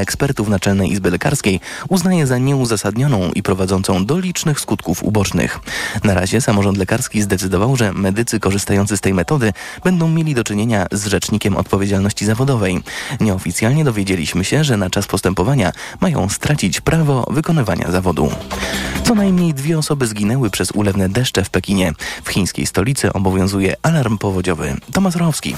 ekspertów 0.00 0.48
Naczelnej 0.48 0.92
Izby 0.92 1.10
Lekarskiej 1.10 1.60
uznaje 1.88 2.26
za 2.26 2.38
nieuzasadnioną 2.38 3.30
i 3.34 3.42
prowadzącą 3.42 4.06
do 4.06 4.18
licznych 4.18 4.60
skutków 4.60 5.04
ubocznych. 5.04 5.60
Na 6.04 6.14
razie 6.14 6.40
samorząd 6.40 6.78
lekarski 6.78 7.22
zdecydował, 7.22 7.76
że 7.76 7.92
medycy 7.92 8.40
korzystający 8.40 8.96
z 8.96 9.00
tej 9.00 9.14
metody 9.14 9.52
będą 9.84 10.08
mieli 10.08 10.34
do 10.34 10.44
czynienia 10.44 10.86
z 10.92 11.06
rzecznikiem 11.06 11.56
odpowiedzialności 11.56 12.26
zawodowej. 12.26 12.82
Nieoficjalnie 13.20 13.84
dowiedzieliśmy 13.84 14.44
się, 14.44 14.64
że 14.64 14.76
na 14.76 14.90
czas 14.90 15.06
postępowania 15.06 15.72
mają 16.00 16.28
stracić 16.28 16.80
prawo 16.80 17.26
wykonywania 17.30 17.90
zawodu. 17.90 18.30
Co 19.04 19.14
najmniej 19.14 19.54
dwie 19.54 19.78
osoby 19.78 20.06
zginęły 20.06 20.50
przez 20.50 20.70
ulewne 20.70 21.08
deszcze 21.08 21.44
w 21.44 21.50
Pekinie. 21.50 21.92
W 22.24 22.30
chińskiej 22.30 22.66
stolicy 22.66 23.12
obowiązuje 23.12 23.76
alarm 23.82 24.18
powodziowy. 24.18 24.76
Tomasz 24.92 25.16
Rowski. 25.16 25.56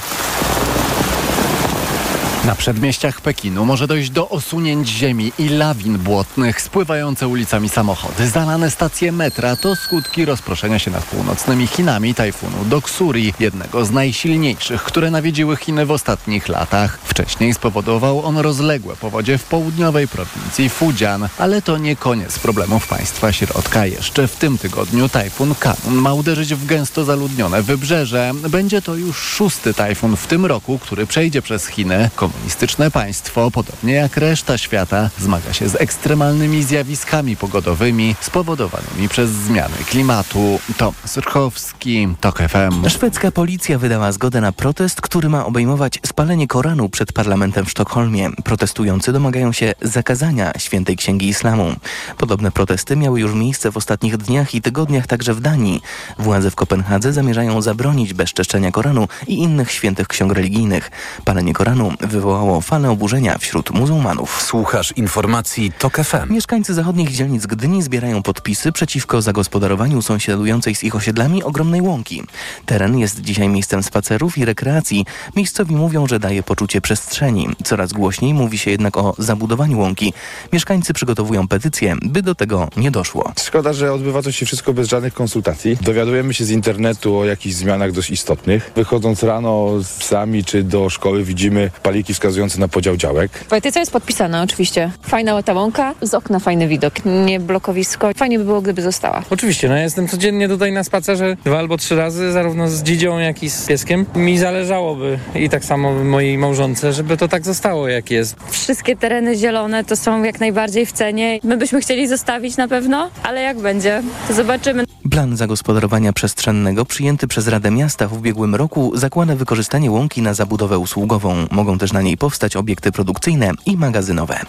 Na 2.46 2.54
przedmieściach 2.54 3.20
Pekinu 3.20 3.64
może 3.64 3.86
dojść 3.86 4.10
do 4.10 4.28
osunięć 4.28 4.88
ziemi 4.88 5.32
i 5.38 5.48
lawin 5.48 5.98
błotnych, 5.98 6.60
spływające 6.60 7.28
ulicami 7.28 7.68
samochody, 7.68 8.28
zalane 8.28 8.70
stacje 8.70 9.12
metra 9.12 9.56
to 9.56 9.76
skutki 9.76 10.24
rozproszenia 10.24 10.78
się 10.78 10.90
nad 10.90 11.04
północnymi 11.04 11.66
Chinami 11.66 12.14
tajfunu 12.14 12.64
Doksuri, 12.64 13.34
jednego 13.40 13.84
z 13.84 13.90
najsilniejszych, 13.90 14.82
które 14.82 15.10
nawiedziły 15.10 15.56
Chiny 15.56 15.86
w 15.86 15.90
ostatnich 15.90 16.48
latach. 16.48 16.98
Wcześniej 17.04 17.54
spowodował 17.54 18.26
on 18.26 18.38
rozległe 18.38 18.96
powodzie 18.96 19.38
w 19.38 19.44
południowej 19.44 20.08
prowincji 20.08 20.68
Fujian, 20.68 21.28
ale 21.38 21.62
to 21.62 21.78
nie 21.78 21.96
koniec 21.96 22.38
problemów 22.38 22.88
państwa 22.88 23.32
środka. 23.32 23.86
Jeszcze 23.86 24.28
w 24.28 24.36
tym 24.36 24.58
tygodniu 24.58 25.08
tajfun 25.08 25.54
Kanun 25.54 25.94
ma 25.94 26.14
uderzyć 26.14 26.54
w 26.54 26.66
gęsto 26.66 27.04
zaludnione 27.04 27.62
wybrzeże. 27.62 28.32
Będzie 28.48 28.82
to 28.82 28.94
już 28.94 29.18
szósty 29.18 29.74
tajfun 29.74 30.16
w 30.16 30.26
tym 30.26 30.46
roku, 30.46 30.78
który 30.78 31.06
przejdzie 31.06 31.42
przez 31.42 31.66
Chiny 31.66 32.10
komunistyczne 32.36 32.90
państwo, 32.90 33.50
podobnie 33.50 33.94
jak 33.94 34.16
reszta 34.16 34.58
świata, 34.58 35.10
zmaga 35.18 35.52
się 35.52 35.68
z 35.68 35.74
ekstremalnymi 35.74 36.62
zjawiskami 36.62 37.36
pogodowymi 37.36 38.14
spowodowanymi 38.20 39.08
przez 39.08 39.30
zmiany 39.30 39.76
klimatu. 39.90 40.58
Tomasz 40.76 41.16
Rchowski, 41.16 42.08
TOK 42.20 42.38
FM. 42.38 42.88
Szwedzka 42.88 43.30
policja 43.30 43.78
wydała 43.78 44.12
zgodę 44.12 44.40
na 44.40 44.52
protest, 44.52 45.00
który 45.00 45.28
ma 45.28 45.46
obejmować 45.46 45.98
spalenie 46.06 46.48
Koranu 46.48 46.88
przed 46.88 47.12
parlamentem 47.12 47.64
w 47.64 47.70
Sztokholmie. 47.70 48.30
Protestujący 48.44 49.12
domagają 49.12 49.52
się 49.52 49.74
zakazania 49.82 50.52
świętej 50.58 50.96
księgi 50.96 51.28
islamu. 51.28 51.72
Podobne 52.18 52.50
protesty 52.50 52.96
miały 52.96 53.20
już 53.20 53.34
miejsce 53.34 53.72
w 53.72 53.76
ostatnich 53.76 54.16
dniach 54.16 54.54
i 54.54 54.62
tygodniach 54.62 55.06
także 55.06 55.34
w 55.34 55.40
Danii. 55.40 55.82
Władze 56.18 56.50
w 56.50 56.54
Kopenhadze 56.54 57.12
zamierzają 57.12 57.62
zabronić 57.62 58.14
bezczeszczenia 58.14 58.70
Koranu 58.70 59.08
i 59.26 59.38
innych 59.38 59.70
świętych 59.70 60.08
ksiąg 60.08 60.32
religijnych. 60.32 60.90
Palenie 61.24 61.52
Koranu 61.52 61.92
wywołało 62.00 62.25
falę 62.62 62.90
oburzenia 62.90 63.38
wśród 63.38 63.70
muzułmanów. 63.70 64.42
Słuchasz 64.42 64.92
informacji 64.96 65.72
TOK 65.78 65.96
FM. 65.96 66.32
Mieszkańcy 66.32 66.74
zachodnich 66.74 67.10
dzielnic 67.10 67.46
Gdyni 67.46 67.82
zbierają 67.82 68.22
podpisy 68.22 68.72
przeciwko 68.72 69.22
zagospodarowaniu 69.22 70.02
sąsiadującej 70.02 70.74
z 70.74 70.84
ich 70.84 70.96
osiedlami 70.96 71.42
ogromnej 71.42 71.80
łąki. 71.80 72.22
Teren 72.66 72.98
jest 72.98 73.20
dzisiaj 73.20 73.48
miejscem 73.48 73.82
spacerów 73.82 74.38
i 74.38 74.44
rekreacji. 74.44 75.06
Miejscowi 75.36 75.76
mówią, 75.76 76.06
że 76.06 76.18
daje 76.18 76.42
poczucie 76.42 76.80
przestrzeni. 76.80 77.48
Coraz 77.64 77.92
głośniej 77.92 78.34
mówi 78.34 78.58
się 78.58 78.70
jednak 78.70 78.96
o 78.96 79.14
zabudowaniu 79.18 79.78
łąki. 79.78 80.12
Mieszkańcy 80.52 80.92
przygotowują 80.92 81.48
petycję, 81.48 81.96
by 82.02 82.22
do 82.22 82.34
tego 82.34 82.68
nie 82.76 82.90
doszło. 82.90 83.32
Szkoda, 83.42 83.72
że 83.72 83.92
odbywa 83.92 84.22
to 84.22 84.32
się 84.32 84.46
wszystko 84.46 84.72
bez 84.72 84.88
żadnych 84.88 85.14
konsultacji. 85.14 85.78
Dowiadujemy 85.80 86.34
się 86.34 86.44
z 86.44 86.50
internetu 86.50 87.18
o 87.18 87.24
jakichś 87.24 87.54
zmianach 87.54 87.92
dość 87.92 88.10
istotnych. 88.10 88.72
Wychodząc 88.76 89.22
rano 89.22 89.82
z 89.82 89.98
psami 89.98 90.44
czy 90.44 90.62
do 90.62 90.90
szkoły 90.90 91.24
widzimy 91.24 91.70
paliki 91.82 92.05
wskazujące 92.14 92.60
na 92.60 92.68
podział 92.68 92.96
działek. 92.96 93.44
Petycja 93.48 93.80
jest 93.80 93.92
podpisana 93.92 94.42
oczywiście. 94.42 94.90
Fajna 95.02 95.42
ta 95.42 95.52
łąka, 95.52 95.94
z 96.02 96.14
okna 96.14 96.38
fajny 96.38 96.68
widok, 96.68 96.94
nie 97.04 97.40
blokowisko. 97.40 98.10
Fajnie 98.16 98.38
by 98.38 98.44
było, 98.44 98.60
gdyby 98.60 98.82
została. 98.82 99.22
Oczywiście, 99.30 99.68
no 99.68 99.76
ja 99.76 99.82
jestem 99.82 100.08
codziennie 100.08 100.48
tutaj 100.48 100.72
na 100.72 100.84
spacerze 100.84 101.36
dwa 101.44 101.58
albo 101.58 101.76
trzy 101.76 101.96
razy, 101.96 102.32
zarówno 102.32 102.68
z 102.68 102.82
dzidzią, 102.82 103.18
jak 103.18 103.42
i 103.42 103.50
z 103.50 103.66
pieskiem. 103.66 104.06
Mi 104.14 104.38
zależałoby 104.38 105.18
i 105.34 105.48
tak 105.48 105.64
samo 105.64 106.04
mojej 106.04 106.38
małżonce, 106.38 106.92
żeby 106.92 107.16
to 107.16 107.28
tak 107.28 107.44
zostało, 107.44 107.88
jak 107.88 108.10
jest. 108.10 108.36
Wszystkie 108.50 108.96
tereny 108.96 109.36
zielone 109.36 109.84
to 109.84 109.96
są 109.96 110.22
jak 110.22 110.40
najbardziej 110.40 110.86
w 110.86 110.92
cenie. 110.92 111.40
My 111.42 111.56
byśmy 111.56 111.80
chcieli 111.80 112.08
zostawić 112.08 112.56
na 112.56 112.68
pewno, 112.68 113.10
ale 113.22 113.42
jak 113.42 113.58
będzie, 113.58 114.02
to 114.28 114.34
zobaczymy. 114.34 114.84
Plan 115.10 115.36
zagospodarowania 115.36 116.12
przestrzennego 116.12 116.84
przyjęty 116.84 117.26
przez 117.26 117.48
Radę 117.48 117.70
Miasta 117.70 118.08
w 118.08 118.12
ubiegłym 118.12 118.54
roku 118.54 118.92
zakłada 118.94 119.36
wykorzystanie 119.36 119.90
łąki 119.90 120.22
na 120.22 120.34
zabudowę 120.34 120.78
usługową. 120.78 121.46
Mogą 121.50 121.78
też 121.78 121.92
na 121.96 122.02
niej 122.02 122.16
powstać 122.16 122.56
obiekty 122.56 122.92
produkcyjne 122.92 123.50
i 123.66 123.76
magazynowe. 123.76 124.40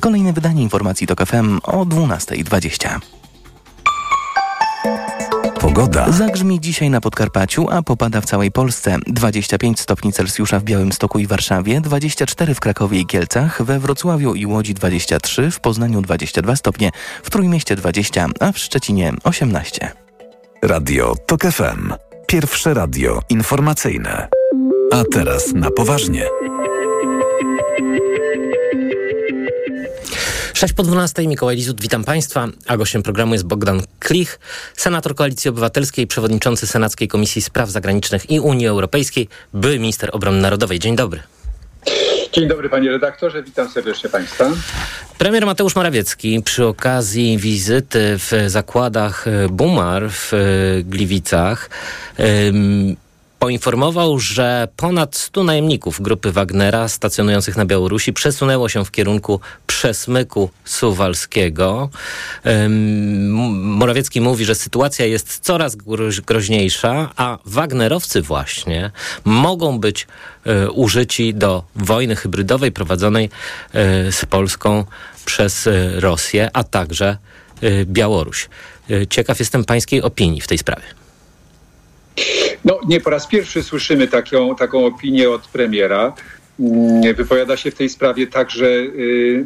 Kolejne 0.00 0.32
wydanie 0.32 0.62
informacji 0.62 1.06
to 1.06 1.26
FM 1.26 1.60
o 1.62 1.84
12.20. 1.84 3.00
Pogoda. 5.60 6.12
Zagrzmi 6.12 6.60
dzisiaj 6.60 6.90
na 6.90 7.00
Podkarpaciu, 7.00 7.70
a 7.70 7.82
popada 7.82 8.20
w 8.20 8.24
całej 8.24 8.50
Polsce. 8.50 8.96
25 9.06 9.80
stopni 9.80 10.12
Celsjusza 10.12 10.60
w 10.60 10.64
Białymstoku 10.64 11.18
i 11.18 11.26
Warszawie, 11.26 11.80
24 11.80 12.54
w 12.54 12.60
Krakowie 12.60 13.00
i 13.00 13.06
Kielcach, 13.06 13.62
we 13.62 13.78
Wrocławiu 13.78 14.34
i 14.34 14.46
Łodzi 14.46 14.74
23, 14.74 15.50
w 15.50 15.60
Poznaniu 15.60 16.02
22 16.02 16.56
stopnie, 16.56 16.90
w 17.22 17.30
Trójmieście 17.30 17.76
20, 17.76 18.26
a 18.40 18.52
w 18.52 18.58
Szczecinie 18.58 19.12
18. 19.24 19.92
Radio 20.62 21.14
TOK 21.26 21.42
FM. 21.42 21.92
Pierwsze 22.26 22.74
radio 22.74 23.20
informacyjne. 23.28 24.28
A 24.92 25.02
teraz 25.12 25.52
na 25.54 25.70
poważnie. 25.70 26.26
6 30.64 30.74
po 30.74 30.82
12 30.82 31.28
Mikołaj 31.28 31.56
Lizut, 31.56 31.80
witam 31.80 32.04
Państwa, 32.04 32.48
a 32.66 32.76
gościem 32.76 33.02
programu 33.02 33.32
jest 33.32 33.44
Bogdan 33.44 33.82
Klich, 33.98 34.38
senator 34.76 35.14
Koalicji 35.14 35.48
Obywatelskiej, 35.48 36.06
przewodniczący 36.06 36.66
Senackiej 36.66 37.08
Komisji 37.08 37.42
Spraw 37.42 37.70
Zagranicznych 37.70 38.30
i 38.30 38.40
Unii 38.40 38.66
Europejskiej, 38.66 39.28
były 39.54 39.78
minister 39.78 40.10
obrony 40.12 40.40
narodowej. 40.40 40.78
Dzień 40.78 40.96
dobry. 40.96 41.20
Dzień 42.32 42.48
dobry 42.48 42.68
panie 42.68 42.90
redaktorze, 42.90 43.42
witam 43.42 43.70
serdecznie 43.70 44.10
państwa. 44.10 44.50
Premier 45.18 45.46
Mateusz 45.46 45.76
Morawiecki 45.76 46.42
przy 46.42 46.66
okazji 46.66 47.38
wizyty 47.38 48.18
w 48.18 48.32
zakładach 48.46 49.24
Bumar 49.50 50.10
w 50.10 50.32
Gliwicach 50.84 51.70
poinformował, 53.44 54.18
że 54.18 54.68
ponad 54.76 55.16
100 55.16 55.44
najemników 55.44 56.00
grupy 56.00 56.32
Wagnera 56.32 56.88
stacjonujących 56.88 57.56
na 57.56 57.64
Białorusi 57.64 58.12
przesunęło 58.12 58.68
się 58.68 58.84
w 58.84 58.90
kierunku 58.90 59.40
przesmyku 59.66 60.50
suwalskiego. 60.64 61.90
Morawiecki 63.50 64.20
mówi, 64.20 64.44
że 64.44 64.54
sytuacja 64.54 65.06
jest 65.06 65.38
coraz 65.38 65.76
groźniejsza, 66.26 67.10
a 67.16 67.38
Wagnerowcy 67.44 68.22
właśnie 68.22 68.90
mogą 69.24 69.78
być 69.78 70.06
y, 70.46 70.70
użyci 70.70 71.34
do 71.34 71.64
wojny 71.76 72.16
hybrydowej 72.16 72.72
prowadzonej 72.72 73.24
y, 73.26 73.28
z 74.12 74.24
Polską 74.24 74.84
przez 75.24 75.66
y, 75.66 76.00
Rosję, 76.00 76.50
a 76.52 76.64
także 76.64 77.16
Białoruś. 77.84 78.48
Ciekaw 79.10 79.38
jestem 79.38 79.64
pańskiej 79.64 80.02
opinii 80.02 80.40
w 80.40 80.46
tej 80.46 80.58
sprawie. 80.58 80.84
No, 82.64 82.80
nie 82.88 83.00
po 83.00 83.10
raz 83.10 83.26
pierwszy 83.26 83.62
słyszymy 83.62 84.08
taką, 84.08 84.56
taką 84.56 84.86
opinię 84.86 85.30
od 85.30 85.48
premiera. 85.48 86.12
Wypowiada 87.16 87.56
się 87.56 87.70
w 87.70 87.74
tej 87.74 87.88
sprawie 87.88 88.26
także 88.26 88.66
y, 88.66 89.44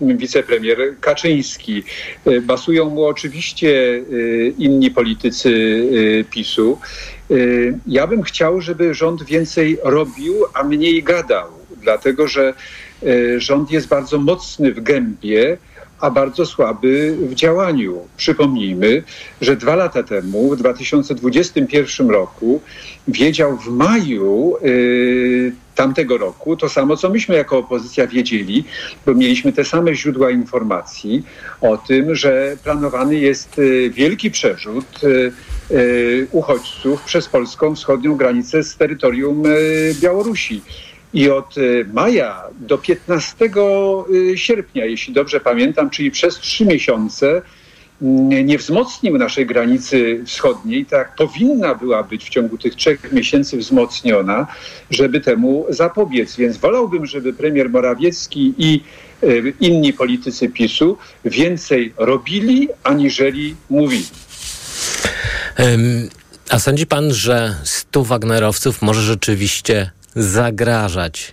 wicepremier 0.00 0.78
Kaczyński. 1.00 1.82
Basują 2.42 2.90
mu 2.90 3.04
oczywiście 3.04 3.68
y, 3.68 4.54
inni 4.58 4.90
politycy 4.90 5.48
y, 5.50 6.24
PiSu. 6.30 6.78
Ja 7.86 8.06
bym 8.06 8.22
chciał, 8.22 8.60
żeby 8.60 8.94
rząd 8.94 9.22
więcej 9.22 9.78
robił, 9.82 10.34
a 10.54 10.62
mniej 10.62 11.02
gadał, 11.02 11.48
dlatego 11.82 12.28
że 12.28 12.54
rząd 13.36 13.70
jest 13.70 13.88
bardzo 13.88 14.18
mocny 14.18 14.72
w 14.72 14.82
gębie 14.82 15.56
a 16.00 16.10
bardzo 16.10 16.46
słaby 16.46 17.16
w 17.20 17.34
działaniu. 17.34 18.00
Przypomnijmy, 18.16 19.02
że 19.40 19.56
dwa 19.56 19.74
lata 19.76 20.02
temu, 20.02 20.50
w 20.50 20.56
2021 20.56 22.10
roku, 22.10 22.60
wiedział 23.08 23.56
w 23.56 23.68
maju 23.68 24.56
yy, 24.62 25.52
tamtego 25.74 26.18
roku 26.18 26.56
to 26.56 26.68
samo, 26.68 26.96
co 26.96 27.10
myśmy 27.10 27.34
jako 27.34 27.58
opozycja 27.58 28.06
wiedzieli, 28.06 28.64
bo 29.06 29.14
mieliśmy 29.14 29.52
te 29.52 29.64
same 29.64 29.94
źródła 29.94 30.30
informacji 30.30 31.24
o 31.60 31.76
tym, 31.76 32.14
że 32.14 32.56
planowany 32.64 33.16
jest 33.16 33.60
wielki 33.90 34.30
przerzut 34.30 35.00
uchodźców 36.30 37.02
przez 37.02 37.28
polską 37.28 37.74
wschodnią 37.74 38.16
granicę 38.16 38.62
z 38.62 38.76
terytorium 38.76 39.42
Białorusi. 40.00 40.62
I 41.14 41.30
od 41.30 41.54
maja 41.92 42.42
do 42.60 42.78
15 42.78 43.50
sierpnia, 44.34 44.84
jeśli 44.84 45.14
dobrze 45.14 45.40
pamiętam, 45.40 45.90
czyli 45.90 46.10
przez 46.10 46.38
trzy 46.38 46.64
miesiące, 46.64 47.42
nie 48.44 48.58
wzmocnił 48.58 49.18
naszej 49.18 49.46
granicy 49.46 50.22
wschodniej, 50.26 50.86
tak 50.86 51.14
powinna 51.16 51.74
była 51.74 52.02
być 52.02 52.24
w 52.24 52.28
ciągu 52.28 52.58
tych 52.58 52.74
trzech 52.74 53.12
miesięcy 53.12 53.56
wzmocniona, 53.56 54.46
żeby 54.90 55.20
temu 55.20 55.66
zapobiec. 55.68 56.36
Więc 56.36 56.56
wolałbym, 56.56 57.06
żeby 57.06 57.32
premier 57.32 57.70
Morawiecki 57.70 58.54
i 58.58 58.80
e, 59.22 59.26
inni 59.60 59.92
politycy 59.92 60.48
PiSu 60.48 60.96
więcej 61.24 61.94
robili, 61.96 62.68
aniżeli 62.82 63.54
mówili. 63.70 64.06
A 66.50 66.58
sądzi 66.58 66.86
pan, 66.86 67.14
że 67.14 67.54
stu 67.64 68.04
Wagnerowców 68.04 68.82
może 68.82 69.02
rzeczywiście 69.02 69.90
zagrażać 70.16 71.32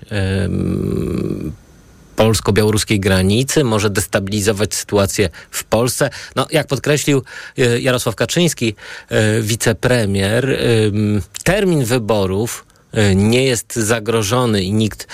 polsko-białoruskiej 2.22 3.00
granicy, 3.00 3.63
może 3.63 3.89
destabilizować 3.89 4.75
sytuację 4.75 5.30
w 5.51 5.63
Polsce. 5.63 6.10
No, 6.36 6.48
jak 6.51 6.68
podkreślił 6.68 7.24
e, 7.57 7.80
Jarosław 7.80 8.16
Kaczyński, 8.16 8.75
e, 9.10 9.42
wicepremier, 9.42 10.60
termin 11.44 11.86
wyborów 11.86 12.66
e, 12.92 13.16
nie 13.16 13.44
jest 13.44 13.75
zagrożony 13.75 14.63
i 14.63 14.74
nikt 14.74 15.07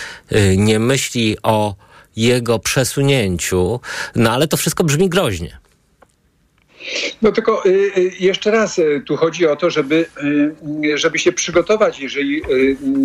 nie 0.58 0.80
myśli 0.80 1.38
o 1.44 1.76
jego 2.16 2.60
przesunięciu, 2.60 3.80
no 4.16 4.32
ale 4.32 4.48
to 4.48 4.58
wszystko 4.58 4.84
brzmi 4.84 5.10
groźnie. 5.10 5.58
No 7.22 7.32
tylko 7.32 7.66
y, 7.66 7.70
y, 7.98 8.12
jeszcze 8.20 8.52
raz, 8.52 8.80
y, 8.80 9.02
tu 9.06 9.16
chodzi 9.16 9.48
o 9.48 9.56
to, 9.56 9.70
żeby, 9.70 10.06
żeby 10.96 11.20
się 11.20 11.32
przygotować, 11.32 12.00
jeżeli 12.00 12.42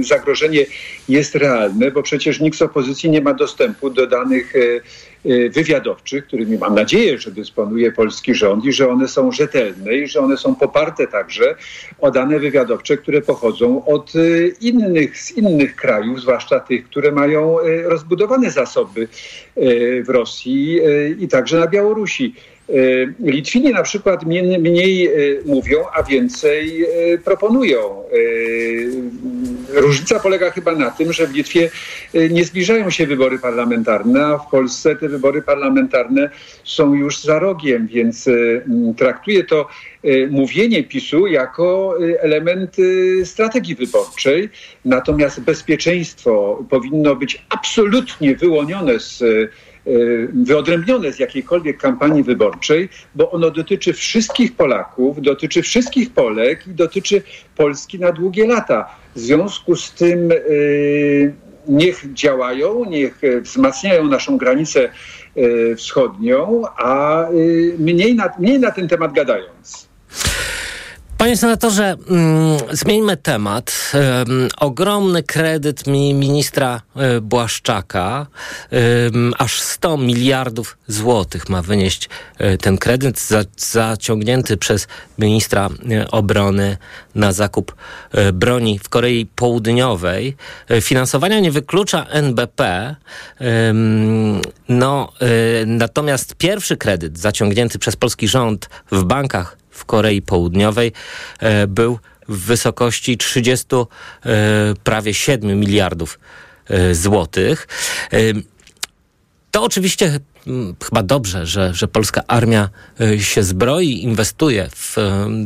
zagrożenie 0.00 0.66
jest 1.08 1.34
realne, 1.34 1.90
bo 1.90 2.02
przecież 2.02 2.40
nikt 2.40 2.58
z 2.58 2.62
opozycji 2.62 3.10
nie 3.10 3.20
ma 3.20 3.34
dostępu 3.34 3.90
do 3.90 4.06
danych 4.06 4.52
wywiadowczych, 5.50 6.26
którymi 6.26 6.58
mam 6.58 6.74
nadzieję, 6.74 7.18
że 7.18 7.30
dysponuje 7.30 7.92
polski 7.92 8.34
rząd 8.34 8.64
i 8.64 8.72
że 8.72 8.88
one 8.88 9.08
są 9.08 9.32
rzetelne 9.32 9.94
i 9.94 10.08
że 10.08 10.20
one 10.20 10.36
są 10.36 10.54
poparte 10.54 11.06
także 11.06 11.54
o 11.98 12.10
dane 12.10 12.38
wywiadowcze, 12.40 12.96
które 12.96 13.22
pochodzą 13.22 13.84
od 13.84 14.12
innych, 14.60 15.18
z 15.18 15.30
innych 15.30 15.76
krajów, 15.76 16.20
zwłaszcza 16.20 16.60
tych, 16.60 16.84
które 16.84 17.12
mają 17.12 17.56
rozbudowane 17.84 18.50
zasoby 18.50 19.08
w 20.04 20.08
Rosji 20.08 20.78
i 21.18 21.28
także 21.28 21.58
na 21.58 21.66
Białorusi. 21.66 22.34
E, 22.72 23.12
Litwini 23.20 23.72
na 23.72 23.82
przykład 23.82 24.24
mniej, 24.24 25.06
e, 25.06 25.10
mówią, 25.46 25.84
a 25.94 26.02
więcej 26.02 26.84
e, 26.84 27.18
proponują. 27.18 28.02
Różnica 29.68 30.20
polega 30.20 30.50
chyba 30.50 30.72
na 30.72 30.90
tym, 30.90 31.12
że 31.12 31.26
w 31.26 31.34
Litwie 31.34 31.70
nie 32.30 32.44
zbliżają 32.44 32.90
się 32.90 33.06
wybory 33.06 33.38
parlamentarne, 33.38 34.26
a 34.26 34.38
w 34.38 34.50
Polsce 34.50 34.96
te 34.96 35.08
wybory 35.08 35.42
parlamentarne 35.42 36.30
są 36.64 36.94
już 36.94 37.20
za 37.20 37.38
rogiem, 37.38 37.86
więc 37.86 38.28
traktuję 38.96 39.44
to 39.44 39.68
mówienie 40.30 40.84
PiSu 40.84 41.26
jako 41.26 41.94
element 42.20 42.76
strategii 43.24 43.74
wyborczej. 43.74 44.48
Natomiast 44.84 45.40
bezpieczeństwo 45.40 46.64
powinno 46.70 47.16
być 47.16 47.44
absolutnie 47.48 48.36
wyłonione 48.36 49.00
z 49.00 49.24
wyodrębnione 50.32 51.12
z 51.12 51.18
jakiejkolwiek 51.18 51.78
kampanii 51.78 52.22
wyborczej, 52.22 52.88
bo 53.14 53.30
ono 53.30 53.50
dotyczy 53.50 53.92
wszystkich 53.92 54.56
Polaków, 54.56 55.22
dotyczy 55.22 55.62
wszystkich 55.62 56.10
Polek 56.10 56.66
i 56.66 56.70
dotyczy 56.70 57.22
Polski 57.56 57.98
na 57.98 58.12
długie 58.12 58.46
lata. 58.46 58.96
W 59.14 59.20
związku 59.20 59.76
z 59.76 59.92
tym 59.92 60.32
y, 60.32 61.34
niech 61.68 62.12
działają, 62.12 62.84
niech 62.84 63.20
wzmacniają 63.42 64.04
naszą 64.04 64.36
granicę 64.36 64.88
y, 65.36 65.76
wschodnią, 65.76 66.62
a 66.76 67.26
mniej 67.78 68.14
na, 68.14 68.30
mniej 68.38 68.60
na 68.60 68.70
ten 68.70 68.88
temat 68.88 69.12
gadając. 69.12 69.91
Panie 71.22 71.36
senatorze, 71.36 71.96
mm, 72.10 72.58
zmieńmy 72.72 73.16
temat. 73.16 73.92
ogromny 74.56 75.22
kredyt 75.22 75.86
mi 75.86 76.14
ministra 76.14 76.82
y, 77.16 77.20
Błaszczaka, 77.20 78.26
aż 79.38 79.60
100 79.60 79.96
miliardów 79.96 80.78
złotych 80.88 81.48
ma 81.48 81.62
wynieść 81.62 82.08
y, 82.40 82.58
ten 82.58 82.78
kredyt 82.78 83.20
za, 83.20 83.44
zaciągnięty 83.56 84.56
przez 84.56 84.88
ministra 85.18 85.68
y, 85.90 86.10
obrony 86.10 86.76
na 87.14 87.32
zakup 87.32 87.74
broni 88.32 88.78
w 88.78 88.88
Korei 88.88 89.26
Południowej. 89.26 90.36
Finansowania 90.80 91.40
nie 91.40 91.50
wyklucza 91.50 92.06
NBP. 92.10 92.94
no, 94.68 95.12
natomiast 95.66 96.34
pierwszy 96.34 96.76
kredyt 96.76 97.18
zaciągnięty 97.18 97.78
przez 97.78 97.96
polski 97.96 98.28
rząd 98.28 98.68
w 98.92 99.04
bankach 99.04 99.61
w 99.72 99.84
Korei 99.84 100.22
Południowej 100.22 100.92
e, 101.38 101.66
był 101.66 101.98
w 102.28 102.38
wysokości 102.38 103.18
30 103.18 103.66
e, 103.76 103.84
prawie 104.84 105.14
7 105.14 105.60
miliardów 105.60 106.18
e, 106.66 106.94
złotych. 106.94 107.68
To 109.50 109.62
oczywiście 109.62 110.20
chyba 110.84 111.02
dobrze, 111.02 111.46
że, 111.46 111.74
że 111.74 111.88
polska 111.88 112.22
armia 112.26 112.68
się 113.18 113.42
zbroi, 113.42 114.02
inwestuje 114.02 114.68
w 114.74 114.96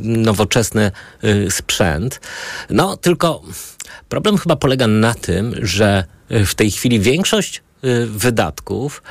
nowoczesny 0.02 0.90
sprzęt. 1.50 2.20
No 2.70 2.96
tylko 2.96 3.42
problem 4.08 4.38
chyba 4.38 4.56
polega 4.56 4.86
na 4.86 5.14
tym, 5.14 5.54
że 5.62 6.04
w 6.30 6.54
tej 6.54 6.70
chwili 6.70 7.00
większość 7.00 7.62
wydatków 8.06 9.02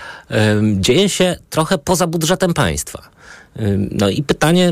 dzieje 0.73 1.09
się 1.09 1.35
trochę 1.49 1.77
poza 1.77 2.07
budżetem 2.07 2.53
państwa. 2.53 3.14
No 3.91 4.09
i 4.09 4.23
pytanie, 4.23 4.71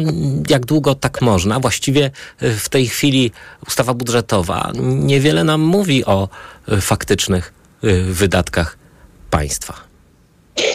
jak 0.49 0.65
długo 0.65 0.95
tak 0.95 1.21
można? 1.21 1.59
Właściwie 1.59 2.11
y, 2.43 2.53
w 2.55 2.69
tej 2.69 2.87
chwili 2.87 3.31
ustawa 3.67 3.93
budżetowa 3.93 4.71
niewiele 4.83 5.43
nam 5.43 5.61
mówi 5.61 6.05
o 6.05 6.29
y, 6.71 6.81
faktycznych 6.81 7.53
y, 7.83 8.03
wydatkach 8.03 8.77
państwa. 9.29 9.92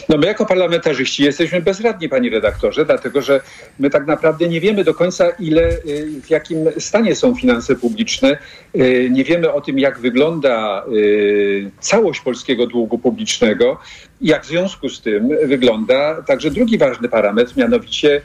No 0.09 0.17
my 0.17 0.27
jako 0.27 0.47
parlamentarzyści 0.47 1.25
jesteśmy 1.25 1.61
bezradni, 1.61 2.09
panie 2.09 2.31
redaktorze, 2.31 2.85
dlatego 2.85 3.23
że 3.23 3.41
my 3.79 3.91
tak 3.91 4.07
naprawdę 4.07 4.49
nie 4.49 4.61
wiemy 4.61 4.85
do 4.85 4.95
końca, 4.95 5.31
ile, 5.31 5.69
y, 5.69 6.21
w 6.23 6.31
jakim 6.31 6.59
stanie 6.79 7.15
są 7.15 7.35
finanse 7.35 7.75
publiczne. 7.75 8.39
Y, 8.77 9.09
nie 9.11 9.25
wiemy 9.25 9.53
o 9.53 9.61
tym, 9.61 9.79
jak 9.79 9.99
wygląda 9.99 10.85
y, 10.93 11.71
całość 11.81 12.21
polskiego 12.21 12.67
długu 12.67 12.99
publicznego 12.99 13.79
jak 14.21 14.45
w 14.45 14.47
związku 14.47 14.89
z 14.89 15.01
tym 15.01 15.29
wygląda 15.45 16.23
także 16.23 16.51
drugi 16.51 16.79
ważny 16.79 17.09
parametr, 17.09 17.57
mianowicie 17.57 18.21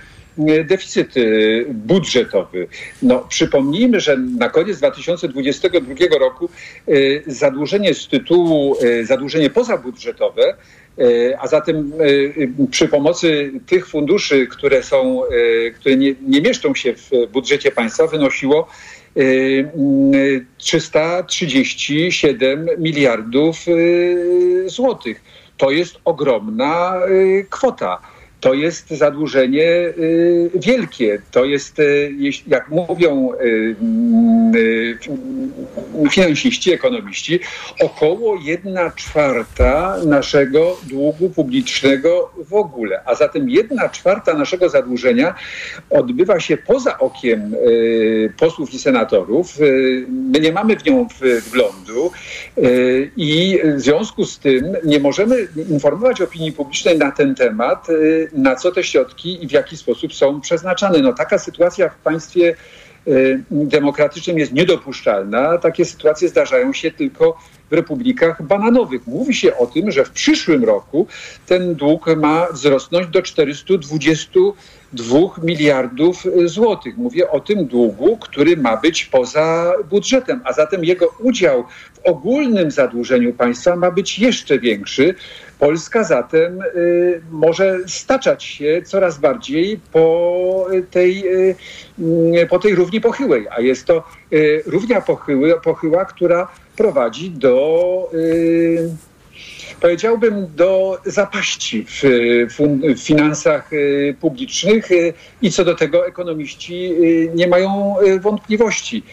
deficyt 0.65 1.13
budżetowy. 1.69 2.67
No, 3.01 3.25
przypomnijmy, 3.29 3.99
że 3.99 4.17
na 4.17 4.49
koniec 4.49 4.77
2022 4.77 5.95
roku 6.19 6.49
zadłużenie 7.27 7.93
z 7.93 8.07
tytułu, 8.07 8.75
zadłużenie 9.03 9.49
pozabudżetowe 9.49 10.55
a 11.39 11.47
zatem 11.47 11.93
e, 11.99 12.03
przy 12.71 12.87
pomocy 12.87 13.51
tych 13.65 13.87
funduszy, 13.87 14.47
które 14.47 14.83
są, 14.83 15.23
e, 15.25 15.29
które 15.71 15.95
nie, 15.95 16.15
nie 16.27 16.41
mieszczą 16.41 16.75
się 16.75 16.93
w 16.93 17.11
budżecie 17.31 17.71
państwa, 17.71 18.07
wynosiło 18.07 18.67
337 20.57 22.67
miliardów 22.77 23.57
złotych. 24.65 25.21
To 25.57 25.71
jest 25.71 25.95
ogromna 26.05 27.01
kwota 27.49 28.01
to 28.43 28.53
jest 28.53 28.89
zadłużenie 28.89 29.63
y, 29.63 30.51
wielkie. 30.55 31.21
To 31.31 31.45
jest, 31.45 31.79
y, 31.79 32.11
jak 32.47 32.69
mówią 32.69 33.29
y, 33.41 33.75
finansiści, 36.11 36.73
ekonomiści, 36.73 37.39
około 37.81 38.37
1 38.43 38.77
czwarta 38.95 39.97
naszego 40.05 40.77
długu 40.83 41.29
publicznego 41.29 42.31
w 42.37 42.53
ogóle. 42.53 43.01
A 43.05 43.15
zatem 43.15 43.49
1 43.49 43.77
czwarta 43.91 44.33
naszego 44.33 44.69
zadłużenia 44.69 45.35
odbywa 45.89 46.39
się 46.39 46.57
poza 46.57 46.99
okiem 46.99 47.55
posłów 48.37 48.73
i 48.73 48.79
senatorów. 48.79 49.57
My 50.09 50.39
nie 50.39 50.51
mamy 50.51 50.75
w 50.75 50.85
nią 50.85 51.07
wglądu 51.47 52.11
i 53.17 53.59
w 53.75 53.81
związku 53.81 54.25
z 54.25 54.39
tym 54.39 54.77
nie 54.83 54.99
możemy 54.99 55.47
informować 55.69 56.21
opinii 56.21 56.51
publicznej 56.51 56.97
na 56.97 57.11
ten 57.11 57.35
temat 57.35 57.87
na 58.33 58.55
co 58.55 58.71
te 58.71 58.83
środki 58.83 59.43
i 59.43 59.47
w 59.47 59.51
jaki 59.51 59.77
sposób 59.77 60.13
są 60.13 60.41
przeznaczane. 60.41 60.99
No, 60.99 61.13
taka 61.13 61.37
sytuacja 61.37 61.89
w 61.89 61.95
państwie 61.95 62.55
y, 63.07 63.43
demokratycznym 63.51 64.37
jest 64.37 64.53
niedopuszczalna. 64.53 65.57
Takie 65.57 65.85
sytuacje 65.85 66.29
zdarzają 66.29 66.73
się 66.73 66.91
tylko 66.91 67.37
w 67.69 67.73
republikach 67.73 68.43
bananowych. 68.43 69.07
Mówi 69.07 69.33
się 69.33 69.57
o 69.57 69.65
tym, 69.65 69.91
że 69.91 70.05
w 70.05 70.09
przyszłym 70.09 70.63
roku 70.63 71.07
ten 71.45 71.75
dług 71.75 72.15
ma 72.17 72.47
wzrosnąć 72.51 73.07
do 73.07 73.21
422 73.21 75.17
miliardów 75.43 76.23
złotych. 76.45 76.97
Mówię 76.97 77.31
o 77.31 77.39
tym 77.39 77.65
długu, 77.65 78.17
który 78.17 78.57
ma 78.57 78.77
być 78.77 79.05
poza 79.05 79.73
budżetem, 79.89 80.41
a 80.43 80.53
zatem 80.53 80.85
jego 80.85 81.07
udział 81.19 81.63
w 81.93 81.99
ogólnym 82.05 82.71
zadłużeniu 82.71 83.33
państwa 83.33 83.75
ma 83.75 83.91
być 83.91 84.19
jeszcze 84.19 84.59
większy. 84.59 85.15
Polska 85.59 86.03
zatem 86.03 86.61
y, 86.61 87.21
może 87.31 87.79
staczać 87.87 88.43
się 88.43 88.81
coraz 88.85 89.17
bardziej 89.17 89.79
po 89.91 90.67
tej, 90.91 91.27
y, 91.27 91.55
y, 92.35 92.47
po 92.49 92.59
tej 92.59 92.75
równi 92.75 93.01
pochyłej, 93.01 93.47
a 93.51 93.61
jest 93.61 93.85
to 93.85 94.03
równia 94.65 95.01
pochyły, 95.01 95.61
pochyła, 95.63 96.05
która 96.05 96.47
prowadzi 96.75 97.31
do 97.31 98.09
powiedziałbym, 99.81 100.47
do 100.55 100.99
zapaści 101.05 101.85
w, 101.89 102.01
w, 102.49 102.99
finansach 102.99 103.69
publicznych 104.19 104.89
i 105.41 105.51
co 105.51 105.65
do 105.65 105.75
tego 105.75 106.07
ekonomiści 106.07 106.93
nie 107.35 107.47
mają 107.47 107.95
wątpliwości. 108.21 109.03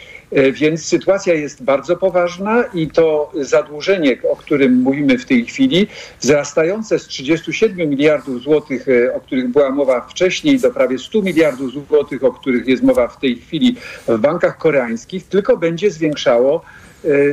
Więc 0.53 0.85
sytuacja 0.85 1.35
jest 1.35 1.63
bardzo 1.63 1.97
poważna 1.97 2.65
i 2.75 2.89
to 2.89 3.33
zadłużenie, 3.41 4.19
o 4.31 4.37
którym 4.37 4.81
mówimy 4.81 5.19
w 5.19 5.27
tej 5.27 5.45
chwili, 5.45 5.87
wzrastające 6.21 6.99
z 6.99 7.07
37 7.07 7.91
miliardów 7.91 8.43
złotych, 8.43 8.87
o 9.15 9.21
których 9.21 9.49
była 9.49 9.71
mowa 9.71 10.01
wcześniej, 10.01 10.61
do 10.61 10.71
prawie 10.71 10.99
100 10.99 11.23
miliardów 11.23 11.73
złotych, 11.73 12.25
o 12.25 12.33
których 12.33 12.67
jest 12.67 12.83
mowa 12.83 13.09
w 13.09 13.21
tej 13.21 13.37
chwili 13.37 13.77
w 14.09 14.19
bankach 14.19 14.59
koreańskich, 14.59 15.29
tylko 15.29 15.57
będzie 15.57 15.91
zwiększało 15.91 16.65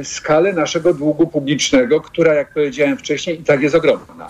skalę 0.03 0.53
naszego 0.53 0.93
długu 0.93 1.27
publicznego, 1.27 2.01
która, 2.01 2.33
jak 2.33 2.53
powiedziałem 2.53 2.97
wcześniej, 2.97 3.41
i 3.41 3.43
tak 3.43 3.61
jest 3.61 3.75
ogromna. 3.75 4.27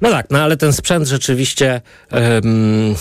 No 0.00 0.10
tak, 0.10 0.26
no 0.30 0.38
ale 0.38 0.56
ten 0.56 0.72
sprzęt 0.72 1.08
rzeczywiście. 1.08 1.80
Um... 2.12 2.94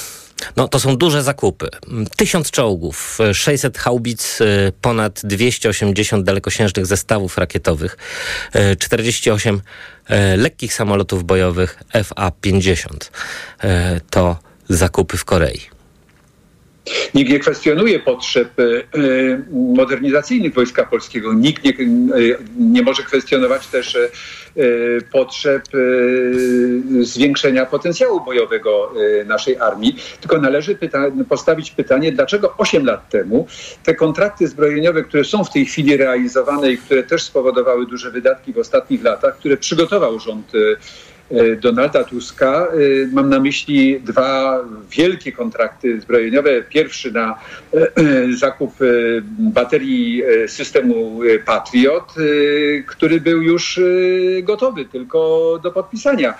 No, 0.55 0.67
to 0.67 0.79
są 0.79 0.97
duże 0.97 1.23
zakupy. 1.23 1.69
Tysiąc 2.17 2.51
czołgów, 2.51 3.17
600 3.33 3.77
haubic, 3.77 4.39
ponad 4.81 5.21
280 5.23 6.25
dalekosiężnych 6.25 6.85
zestawów 6.85 7.37
rakietowych, 7.37 7.97
48 8.79 9.61
lekkich 10.37 10.73
samolotów 10.73 11.23
bojowych 11.23 11.83
FA-50. 11.93 12.87
To 14.09 14.37
zakupy 14.69 15.17
w 15.17 15.25
Korei. 15.25 15.72
Nikt 17.13 17.31
nie 17.31 17.39
kwestionuje 17.39 17.99
potrzeb 17.99 18.59
e, 18.59 18.63
e, 18.63 19.43
modernizacyjnych 19.51 20.53
Wojska 20.53 20.85
Polskiego. 20.85 21.33
Nikt 21.33 21.63
nie, 21.63 21.71
e, 21.71 21.75
nie 22.59 22.81
może 22.81 23.03
kwestionować 23.03 23.67
też 23.67 23.97
potrzeb 25.11 25.63
zwiększenia 27.01 27.65
potencjału 27.65 28.25
bojowego 28.25 28.93
naszej 29.25 29.57
armii. 29.57 29.95
Tylko 30.21 30.37
należy 30.37 30.75
pyta 30.75 31.03
postawić 31.29 31.71
pytanie, 31.71 32.11
dlaczego 32.11 32.53
8 32.57 32.85
lat 32.85 33.09
temu 33.09 33.47
te 33.83 33.95
kontrakty 33.95 34.47
zbrojeniowe, 34.47 35.03
które 35.03 35.23
są 35.23 35.43
w 35.43 35.53
tej 35.53 35.65
chwili 35.65 35.97
realizowane 35.97 36.71
i 36.71 36.77
które 36.77 37.03
też 37.03 37.23
spowodowały 37.23 37.85
duże 37.85 38.11
wydatki 38.11 38.53
w 38.53 38.57
ostatnich 38.57 39.03
latach, 39.03 39.37
które 39.37 39.57
przygotował 39.57 40.19
rząd 40.19 40.51
Donalda 41.61 42.03
Tuska. 42.03 42.67
E, 42.67 43.07
mam 43.11 43.29
na 43.29 43.39
myśli 43.39 44.01
dwa 44.01 44.59
wielkie 44.89 45.31
kontrakty 45.31 46.01
zbrojeniowe. 46.01 46.61
Pierwszy 46.61 47.11
na 47.11 47.39
e, 47.73 47.91
zakup 48.37 48.73
baterii 49.39 50.23
systemu 50.47 51.19
Patriot, 51.45 52.13
który 52.87 53.21
był 53.21 53.41
już 53.41 53.79
gotowy 54.43 54.85
tylko 54.85 55.59
do 55.63 55.71
podpisania. 55.71 56.33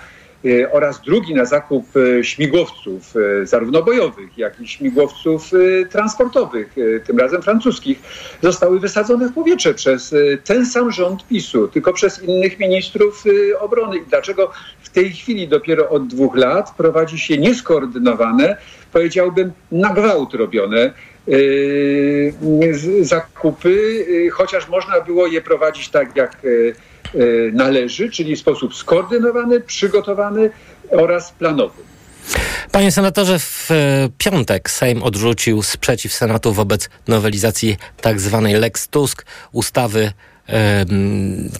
E, 0.44 0.72
oraz 0.72 1.00
drugi 1.00 1.34
na 1.34 1.44
zakup 1.44 1.86
e, 1.96 2.24
śmigłowców, 2.24 3.14
e, 3.16 3.46
zarówno 3.46 3.82
bojowych, 3.82 4.38
jak 4.38 4.60
i 4.60 4.68
śmigłowców 4.68 5.50
transportowych, 5.90 6.74
tym 7.06 7.18
razem 7.18 7.42
francuskich, 7.42 7.98
zostały 8.42 8.80
wysadzone 8.80 9.28
w 9.28 9.32
powietrze 9.32 9.74
przez 9.74 10.14
ten 10.44 10.66
sam 10.66 10.92
rząd 10.92 11.26
PiSu, 11.26 11.68
tylko 11.68 11.92
przez 11.92 12.22
innych 12.22 12.58
ministrów 12.58 13.24
obrony. 13.60 13.96
I 13.96 14.06
dlaczego 14.08 14.52
tej 14.94 15.12
chwili 15.12 15.48
dopiero 15.48 15.88
od 15.88 16.06
dwóch 16.06 16.36
lat 16.36 16.74
prowadzi 16.76 17.18
się 17.18 17.38
nieskoordynowane, 17.38 18.56
powiedziałbym 18.92 19.52
na 19.72 19.94
gwałt 19.94 20.34
robione 20.34 20.92
zakupy, 23.00 24.04
chociaż 24.32 24.68
można 24.68 25.00
było 25.00 25.26
je 25.26 25.40
prowadzić 25.40 25.88
tak 25.88 26.16
jak 26.16 26.36
E, 27.14 27.52
należy, 27.52 28.10
czyli 28.10 28.36
w 28.36 28.38
sposób 28.38 28.74
skoordynowany, 28.74 29.60
przygotowany 29.60 30.50
oraz 30.90 31.32
planowy. 31.32 31.82
Panie 32.72 32.92
senatorze, 32.92 33.38
w 33.38 33.70
e, 33.70 34.08
piątek 34.18 34.70
Sejm 34.70 35.02
odrzucił 35.02 35.62
sprzeciw 35.62 36.12
Senatu 36.12 36.52
wobec 36.52 36.90
nowelizacji 37.08 37.76
tak 38.00 38.20
zwanej 38.20 38.54
Lex 38.54 38.88
Tusk, 38.88 39.24
ustawy 39.52 40.12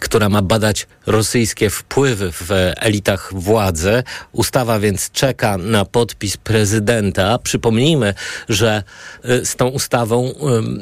która 0.01 0.29
ma 0.29 0.43
badać 0.43 0.87
rosyjskie 1.07 1.71
wpływy 1.71 2.33
w 2.33 2.51
elitach 2.77 3.31
władzy. 3.35 4.03
Ustawa 4.33 4.81
więc 4.81 5.11
czeka 5.11 5.59
na 5.59 5.85
podpis 5.85 6.37
prezydenta. 6.37 7.39
Przypomnijmy, 7.39 8.15
że 8.49 8.83
e, 9.25 9.45
z 9.45 9.57
tą 9.57 9.69
ustawą 9.69 10.35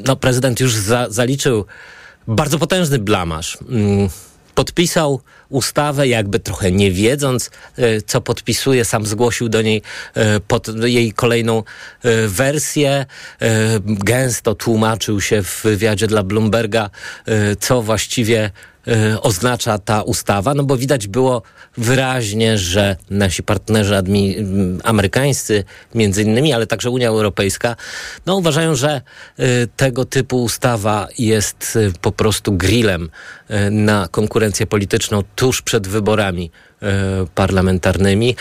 no, 0.07 0.15
prezydent 0.15 0.59
już 0.59 0.75
za, 0.75 1.07
zaliczył 1.09 1.65
bardzo 2.27 2.59
potężny 2.59 2.99
blamasz. 2.99 3.57
Podpisał 4.55 5.21
ustawę, 5.49 6.07
jakby 6.07 6.39
trochę 6.39 6.71
nie 6.71 6.91
wiedząc, 6.91 7.51
e, 7.77 8.01
co 8.01 8.21
podpisuje, 8.21 8.85
sam 8.85 9.05
zgłosił 9.05 9.49
do 9.49 9.61
niej 9.61 9.81
e, 10.13 10.39
pod 10.39 10.67
jej 10.83 11.13
kolejną 11.13 11.57
e, 12.03 12.27
wersję. 12.27 13.05
Gęsto 13.85 14.55
tłumaczył 14.55 15.21
się 15.21 15.43
w 15.43 15.61
wywiadzie 15.63 16.07
dla 16.07 16.23
Bloomberga, 16.23 16.89
co 17.59 17.81
właściwie 17.81 18.51
oznacza 19.21 19.77
ta 19.79 20.01
ustawa, 20.01 20.53
no 20.53 20.63
bo 20.63 20.77
widać 20.77 21.07
było 21.07 21.41
wyraźnie, 21.77 22.57
że 22.57 22.95
nasi 23.09 23.43
partnerzy 23.43 23.95
mm, 23.95 24.81
amerykańscy, 24.83 25.63
między 25.95 26.21
innymi, 26.21 26.53
ale 26.53 26.67
także 26.67 26.89
Unia 26.89 27.07
Europejska, 27.07 27.75
no 28.25 28.35
uważają, 28.35 28.75
że 28.75 29.01
y, 29.39 29.67
tego 29.75 30.05
typu 30.05 30.43
ustawa 30.43 31.07
jest 31.19 31.75
y, 31.75 31.93
po 32.01 32.11
prostu 32.11 32.51
grillem 32.51 33.09
na 33.71 34.07
konkurencję 34.11 34.67
polityczną 34.67 35.23
tuż 35.35 35.61
przed 35.61 35.87
wyborami 35.87 36.51
parlamentarnymi. 37.35 38.35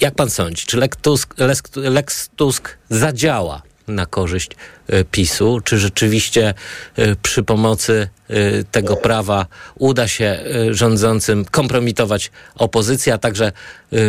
Jak 0.00 0.14
pan 0.14 0.30
sądzi, 0.30 0.66
czy 0.66 0.76
Lex 0.76 0.98
Tusk, 1.02 1.34
Lex 1.76 2.30
Tusk 2.36 2.78
zadziała 2.90 3.62
na 3.88 4.06
korzyść 4.06 4.50
e, 4.88 5.04
PiSu? 5.04 5.60
Czy 5.64 5.78
rzeczywiście 5.78 6.54
e, 6.96 7.16
przy 7.16 7.42
pomocy 7.42 8.08
e, 8.28 8.64
tego 8.64 8.96
prawa 8.96 9.46
uda 9.78 10.08
się 10.08 10.44
rządzącym 10.70 11.44
kompromitować 11.44 12.30
opozycję, 12.54 13.14
a 13.14 13.18
także 13.18 13.52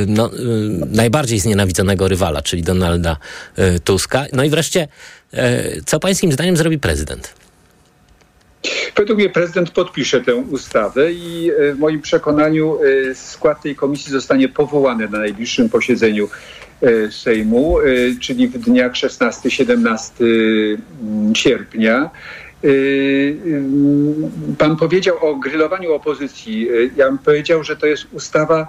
no, 0.08 0.32
najbardziej 0.92 1.40
znienawidzonego 1.40 2.08
rywala, 2.08 2.42
czyli 2.42 2.64
Donalda 2.64 3.18
Tuska? 3.84 4.26
No 4.34 4.44
i 4.44 4.50
wreszcie, 4.50 4.88
co 5.86 6.00
pańskim 6.00 6.32
zdaniem 6.32 6.58
zrobi 6.58 6.80
prezydent? 6.80 7.34
Według 8.96 9.20
mnie 9.20 9.30
prezydent 9.30 9.72
podpisze 9.72 10.22
tę 10.22 10.36
ustawę 10.36 11.12
i 11.12 11.52
w 11.76 11.80
moim 11.80 12.02
przekonaniu 12.02 12.80
skład 13.14 13.62
tej 13.62 13.76
komisji 13.76 14.12
zostanie 14.12 14.50
powołany 14.50 15.10
na 15.10 15.20
najbliższym 15.20 15.70
posiedzeniu 15.70 16.30
Sejmu, 17.10 17.80
e, 17.80 17.84
czyli 18.20 18.48
w 18.48 18.58
dniach 18.58 18.92
16-17 18.92 20.26
mm, 21.02 21.36
sierpnia. 21.36 22.10
E, 22.64 22.68
mm, 23.46 24.32
pan 24.58 24.78
powiedział 24.78 25.18
o 25.22 25.36
grillowaniu 25.36 25.94
opozycji. 25.94 26.68
Ja 26.96 27.06
bym 27.06 27.18
powiedział, 27.18 27.64
że 27.64 27.76
to 27.76 27.86
jest 27.86 28.06
ustawa, 28.12 28.68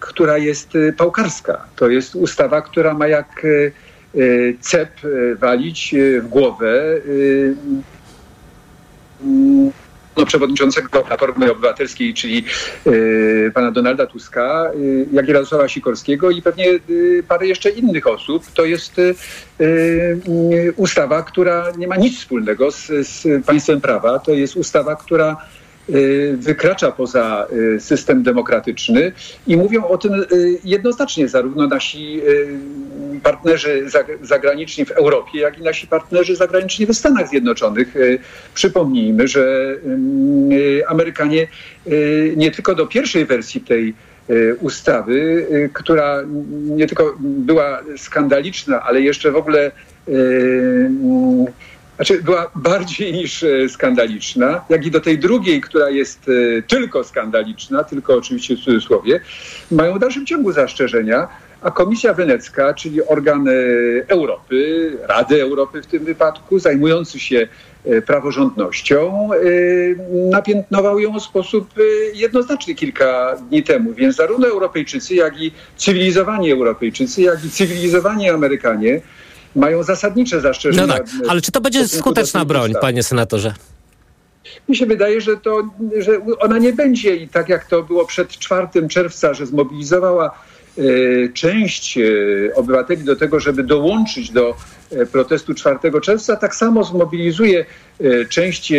która 0.00 0.38
jest 0.38 0.72
pałkarska. 0.96 1.64
To 1.76 1.88
jest 1.88 2.14
ustawa, 2.14 2.62
która 2.62 2.94
ma 2.94 3.06
jak 3.06 3.46
cep 4.60 4.90
walić 5.40 5.94
w 6.20 6.28
głowę 6.28 7.00
mm, 9.22 9.72
przewodniczącego 10.26 11.02
Platformy 11.02 11.52
Obywatelskiej, 11.52 12.14
czyli 12.14 12.44
y, 12.86 13.50
pana 13.54 13.70
Donalda 13.70 14.06
Tuska, 14.06 14.70
y, 14.74 15.06
jak 15.12 15.28
i 15.28 15.32
Radosława 15.32 15.68
Sikorskiego 15.68 16.30
i 16.30 16.42
pewnie 16.42 16.68
y, 16.90 17.24
parę 17.28 17.46
jeszcze 17.46 17.70
innych 17.70 18.06
osób. 18.06 18.44
To 18.54 18.64
jest 18.64 19.00
ustawa, 20.76 21.22
która 21.22 21.72
nie 21.78 21.88
ma 21.88 21.96
nic 21.96 22.18
wspólnego 22.18 22.70
z, 22.70 22.86
z 22.86 23.46
państwem 23.46 23.80
prawa. 23.80 24.18
To 24.18 24.32
jest 24.32 24.56
ustawa, 24.56 24.96
która 24.96 25.36
wykracza 26.34 26.92
poza 26.92 27.46
system 27.78 28.22
demokratyczny 28.22 29.12
i 29.46 29.56
mówią 29.56 29.88
o 29.88 29.98
tym 29.98 30.12
jednoznacznie 30.64 31.28
zarówno 31.28 31.66
nasi 31.66 32.20
partnerzy 33.22 33.86
zagraniczni 34.22 34.84
w 34.84 34.90
Europie, 34.90 35.38
jak 35.38 35.58
i 35.58 35.62
nasi 35.62 35.86
partnerzy 35.86 36.36
zagraniczni 36.36 36.86
w 36.86 36.94
Stanach 36.94 37.28
Zjednoczonych. 37.28 37.94
Przypomnijmy, 38.54 39.28
że 39.28 39.76
Amerykanie 40.86 41.48
nie 42.36 42.50
tylko 42.50 42.74
do 42.74 42.86
pierwszej 42.86 43.26
wersji 43.26 43.60
tej 43.60 43.94
ustawy, 44.60 45.46
która 45.72 46.22
nie 46.60 46.86
tylko 46.86 47.16
była 47.20 47.82
skandaliczna, 47.96 48.82
ale 48.82 49.00
jeszcze 49.00 49.32
w 49.32 49.36
ogóle 49.36 49.70
znaczy 52.00 52.22
była 52.22 52.50
bardziej 52.54 53.12
niż 53.20 53.42
e, 53.42 53.68
skandaliczna, 53.68 54.64
jak 54.68 54.86
i 54.86 54.90
do 54.90 55.00
tej 55.00 55.18
drugiej, 55.18 55.60
która 55.60 55.90
jest 55.90 56.26
e, 56.28 56.62
tylko 56.62 57.04
skandaliczna, 57.04 57.84
tylko 57.84 58.14
oczywiście 58.14 58.56
w 58.56 58.60
cudzysłowie, 58.60 59.20
mają 59.70 59.94
w 59.94 59.98
dalszym 59.98 60.26
ciągu 60.26 60.52
zastrzeżenia, 60.52 61.28
a 61.62 61.70
Komisja 61.70 62.14
Wenecka, 62.14 62.74
czyli 62.74 63.02
organ 63.02 63.48
e, 63.48 63.52
Europy, 64.08 64.90
Rady 65.02 65.42
Europy 65.42 65.82
w 65.82 65.86
tym 65.86 66.04
wypadku, 66.04 66.58
zajmujący 66.58 67.20
się 67.20 67.48
praworządnością, 68.06 69.28
napiętnował 70.30 70.98
ją 70.98 71.20
w 71.20 71.22
sposób 71.22 71.68
jednoznaczny 72.14 72.74
kilka 72.74 73.36
dni 73.48 73.62
temu. 73.62 73.92
Więc 73.94 74.16
zarówno 74.16 74.48
Europejczycy, 74.48 75.14
jak 75.14 75.40
i 75.40 75.52
cywilizowani 75.76 76.52
Europejczycy, 76.52 77.22
jak 77.22 77.44
i 77.44 77.50
cywilizowani 77.50 78.30
Amerykanie 78.30 79.00
mają 79.56 79.82
zasadnicze 79.82 80.40
zastrzeżenia. 80.40 80.86
No 80.86 80.94
tak, 80.94 81.06
ale 81.28 81.40
czy 81.40 81.52
to 81.52 81.60
będzie 81.60 81.88
skuteczna 81.88 82.44
broń, 82.44 82.72
panie 82.80 83.02
senatorze? 83.02 83.54
Mi 84.68 84.76
się 84.76 84.86
wydaje, 84.86 85.20
że, 85.20 85.36
to, 85.36 85.62
że 85.98 86.12
ona 86.38 86.58
nie 86.58 86.72
będzie 86.72 87.16
i 87.16 87.28
tak 87.28 87.48
jak 87.48 87.64
to 87.66 87.82
było 87.82 88.06
przed 88.06 88.28
4 88.28 88.88
czerwca, 88.88 89.34
że 89.34 89.46
zmobilizowała 89.46 90.26
e, 90.26 90.30
część 91.34 91.98
e, 91.98 92.02
obywateli 92.54 93.04
do 93.04 93.16
tego, 93.16 93.40
żeby 93.40 93.62
dołączyć 93.62 94.30
do 94.30 94.56
e, 94.90 95.06
protestu 95.06 95.54
4 95.54 95.78
czerwca, 96.02 96.36
tak 96.36 96.54
samo 96.54 96.84
zmobilizuje 96.84 97.64
część 98.28 98.72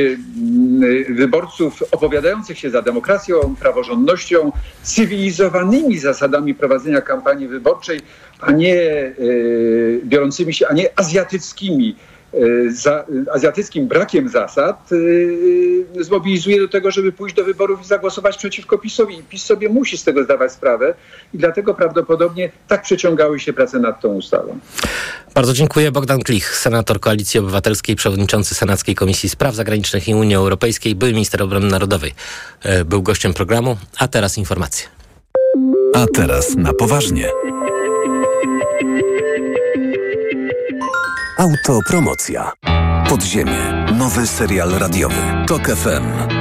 wyborców 1.10 1.84
opowiadających 1.92 2.60
się 2.60 2.70
za 2.70 2.82
demokracją, 2.82 3.56
praworządnością, 3.56 4.52
cywilizowanymi 4.84 5.98
zasadami 5.98 6.56
prowadzenia 6.56 7.02
kampanii 7.02 7.48
wyborczej, 7.48 8.00
a 8.40 8.52
nie 8.52 8.76
e, 8.76 9.14
biorącymi 10.04 10.54
się, 10.54 10.68
a 10.68 10.74
nie 10.74 11.00
azjatyckimi 11.00 11.96
e, 11.96 12.11
za, 12.70 13.06
azjatyckim 13.34 13.88
brakiem 13.88 14.30
zasad 14.30 14.92
yy, 14.92 16.04
zmobilizuje 16.04 16.60
do 16.60 16.68
tego, 16.68 16.92
żeby 16.92 17.12
pójść 17.12 17.36
do 17.36 17.44
wyborów 17.44 17.82
i 17.82 17.86
zagłosować 17.86 18.38
przeciwko 18.38 18.78
PiSowi. 18.78 19.20
I 19.20 19.24
PiS 19.24 19.44
sobie 19.44 19.70
musi 19.70 19.98
z 19.98 20.04
tego 20.04 20.24
zdawać 20.24 20.52
sprawę 20.52 20.94
i 21.34 21.38
dlatego 21.38 21.74
prawdopodobnie 21.74 22.52
tak 22.68 22.82
przeciągały 22.82 23.40
się 23.40 23.54
prace 23.54 23.80
nad 23.80 24.02
tą 24.02 24.14
ustawą. 24.14 24.60
Bardzo 25.36 25.54
dziękuję. 25.54 25.92
Bogdan 25.92 26.20
Klich, 26.20 26.56
senator 26.56 27.00
Koalicji 27.00 27.40
Obywatelskiej, 27.40 27.96
przewodniczący 27.96 28.56
Senackiej 28.56 28.96
Komisji 28.96 29.30
Spraw 29.30 29.56
Zagranicznych 29.56 30.08
i 30.08 30.16
Unii 30.16 30.36
Europejskiej, 30.36 30.96
były 30.96 31.12
minister 31.14 31.44
obrony 31.44 31.68
narodowej. 31.68 32.14
Był 32.86 33.02
gościem 33.02 33.34
programu, 33.34 33.78
a 33.98 34.08
teraz 34.08 34.38
informacje. 34.38 34.88
A 35.94 36.06
teraz 36.14 36.56
na 36.56 36.74
poważnie. 36.74 37.30
Autopromocja. 41.42 42.52
Podziemie. 43.10 43.86
Nowy 43.98 44.28
serial 44.28 44.70
radiowy. 44.70 45.16
Tok 45.48 45.68
FM. 45.68 46.41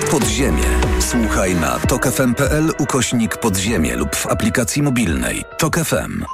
Podziemie. 0.11 0.63
Słuchaj 0.99 1.55
na 1.55 1.79
tokefm.pl 1.79 2.71
ukośnik 2.79 3.37
podziemie 3.37 3.95
lub 3.95 4.15
w 4.15 4.27
aplikacji 4.27 4.83
mobilnej. 4.83 5.43
Tok 5.57 5.79
FM. 5.79 6.25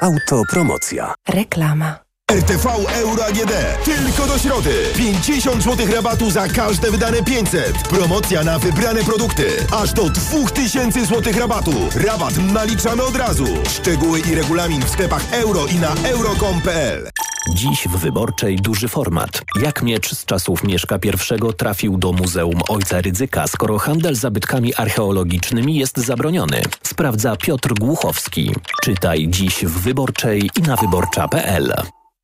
Autopromocja. 0.00 1.14
Reklama. 1.28 1.98
RTV 2.32 2.68
Euro 2.94 3.24
AGD. 3.24 3.52
Tylko 3.84 4.26
do 4.26 4.38
środy. 4.38 4.74
50 4.96 5.62
zł 5.62 5.86
rabatu 5.94 6.30
za 6.30 6.48
każde 6.48 6.90
wydane 6.90 7.22
500. 7.22 7.88
Promocja 7.88 8.44
na 8.44 8.58
wybrane 8.58 9.04
produkty. 9.04 9.46
Aż 9.82 9.92
do 9.92 10.10
2000 10.10 11.06
zł 11.06 11.32
rabatu. 11.38 11.72
Rabat 11.94 12.34
naliczamy 12.52 13.02
od 13.02 13.16
razu. 13.16 13.46
Szczegóły 13.68 14.20
i 14.20 14.34
regulamin 14.34 14.82
w 14.82 14.90
sklepach 14.90 15.32
euro 15.32 15.66
i 15.66 15.74
na 15.74 15.94
euro.com.pl. 16.04 17.10
Dziś 17.54 17.88
w 17.88 17.96
Wyborczej 17.96 18.56
duży 18.56 18.88
format. 18.88 19.42
Jak 19.62 19.82
miecz 19.82 20.14
z 20.14 20.24
czasów 20.24 20.64
Mieszka 20.64 20.98
I 21.04 21.54
trafił 21.54 21.98
do 21.98 22.12
Muzeum 22.12 22.60
Ojca 22.68 23.00
Rydzyka, 23.00 23.46
skoro 23.46 23.78
handel 23.78 24.14
zabytkami 24.14 24.74
archeologicznymi 24.74 25.76
jest 25.76 25.98
zabroniony? 25.98 26.62
Sprawdza 26.82 27.36
Piotr 27.36 27.74
Głuchowski. 27.74 28.54
Czytaj 28.82 29.28
dziś 29.28 29.64
w 29.64 29.80
Wyborczej 29.80 30.50
i 30.58 30.62
na 30.62 30.76
wyborcza.pl. 30.76 31.74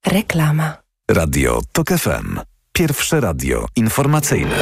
Reklama. 0.06 0.76
Radio 1.10 1.60
TOK 1.72 1.88
FM. 1.88 2.40
Pierwsze 2.72 3.20
radio 3.20 3.66
informacyjne. 3.76 4.56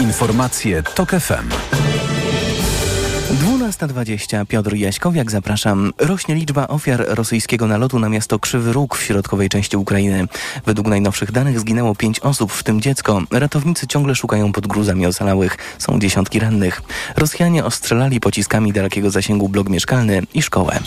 Informacje 0.00 0.82
TOK 0.82 1.10
FM. 1.10 1.87
12.20 3.68 4.46
Piotr 4.46 4.74
Jaśkowiak, 4.74 5.30
zapraszam. 5.30 5.92
Rośnie 5.98 6.34
liczba 6.34 6.68
ofiar 6.68 7.04
rosyjskiego 7.08 7.66
nalotu 7.66 7.98
na 7.98 8.08
miasto 8.08 8.38
Krzywy 8.38 8.72
Róg 8.72 8.96
w 8.96 9.02
środkowej 9.02 9.48
części 9.48 9.76
Ukrainy. 9.76 10.26
Według 10.66 10.86
najnowszych 10.86 11.32
danych 11.32 11.60
zginęło 11.60 11.94
pięć 11.94 12.20
osób, 12.20 12.52
w 12.52 12.62
tym 12.62 12.80
dziecko. 12.80 13.22
Ratownicy 13.30 13.86
ciągle 13.86 14.14
szukają 14.14 14.52
pod 14.52 14.66
gruzami 14.66 15.06
ocalałych. 15.06 15.56
Są 15.78 15.98
dziesiątki 15.98 16.40
rannych. 16.40 16.82
Rosjanie 17.16 17.64
ostrzelali 17.64 18.20
pociskami 18.20 18.72
dalekiego 18.72 19.10
zasięgu 19.10 19.48
blok 19.48 19.68
mieszkalny 19.68 20.22
i 20.34 20.42
szkołę. 20.42 20.80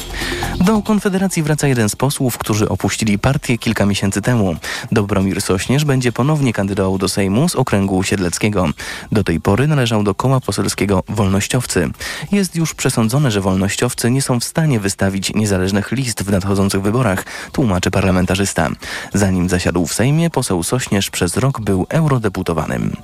Do 0.60 0.82
Konfederacji 0.82 1.44
wraca 1.44 1.67
jeden 1.67 1.89
z 1.89 1.96
posłów, 1.96 2.38
którzy 2.38 2.70
opuścili 2.70 3.20
partię 3.20 3.58
kilka 3.58 3.86
miesięcy 3.86 4.22
temu. 4.22 4.56
Dobromir 4.91 5.41
Sośnierz 5.41 5.86
będzie 5.86 6.12
ponownie 6.12 6.54
kandydował 6.54 6.98
do 6.98 7.10
Sejmu 7.10 7.50
z 7.50 7.56
okręgu 7.56 8.04
siedleckiego. 8.04 8.70
Do 9.12 9.24
tej 9.24 9.41
pory 9.41 9.67
należał 9.67 10.04
do 10.04 10.15
koła 10.15 10.39
poselskiego 10.39 11.04
Wolnościowcy. 11.10 11.89
Jest 12.32 12.56
już 12.56 12.71
przesądzone, 12.74 13.32
że 13.32 13.42
wolnościowcy 13.42 14.12
nie 14.12 14.22
są 14.22 14.40
w 14.40 14.44
stanie 14.44 14.80
wystawić 14.80 15.34
niezależnych 15.34 15.92
list 15.92 16.24
w 16.24 16.32
nadchodzących 16.32 16.82
wyborach, 16.82 17.26
tłumaczy 17.52 17.92
parlamentarzysta. 17.92 18.70
Zanim 19.14 19.50
zasiadł 19.50 19.88
w 19.88 19.94
Sejmie, 19.94 20.30
poseł 20.30 20.64
Sośnierz 20.64 21.10
przez 21.10 21.38
rok 21.38 21.62
był 21.62 21.86
eurodeputowanym. 21.90 22.96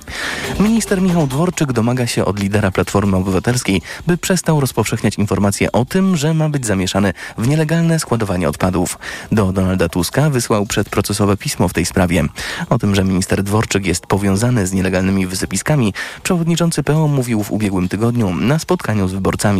Minister 0.60 1.02
Michał 1.02 1.26
Dworczyk 1.26 1.72
domaga 1.72 2.06
się 2.06 2.24
od 2.24 2.40
lidera 2.40 2.70
Platformy 2.70 3.16
Obywatelskiej, 3.16 3.82
by 4.06 4.18
przestał 4.18 4.60
rozpowszechniać 4.60 5.18
informacje 5.18 5.72
o 5.72 5.84
tym, 5.84 6.16
że 6.16 6.34
ma 6.34 6.48
być 6.48 6.66
zamieszany 6.66 7.12
w 7.38 7.48
nielegalne 7.48 7.98
składowanie 7.98 8.48
odpadów. 8.48 8.98
Do 9.32 9.52
Donalda 9.52 9.88
Tuska 9.88 10.30
wysłał 10.30 10.66
przedprocesowe 10.66 11.36
pismo 11.36 11.68
w 11.68 11.72
tej 11.72 11.86
sprawie. 11.86 12.24
O 12.70 12.78
tym, 12.78 12.94
że 12.94 13.04
minister 13.04 13.42
Dworczyk 13.42 13.86
jest 13.86 14.06
powiązany 14.06 14.66
z 14.66 14.72
nielegalnymi 14.72 15.26
wysypiskami, 15.26 15.94
przewodniczący 16.22 16.82
PO 16.82 17.08
mówił 17.08 17.42
w 17.42 17.52
ubiegłym 17.52 17.88
tygodniu 17.88 18.34
na 18.34 18.58
spotkaniu 18.58 19.08
z 19.08 19.12
wyborcami. 19.12 19.57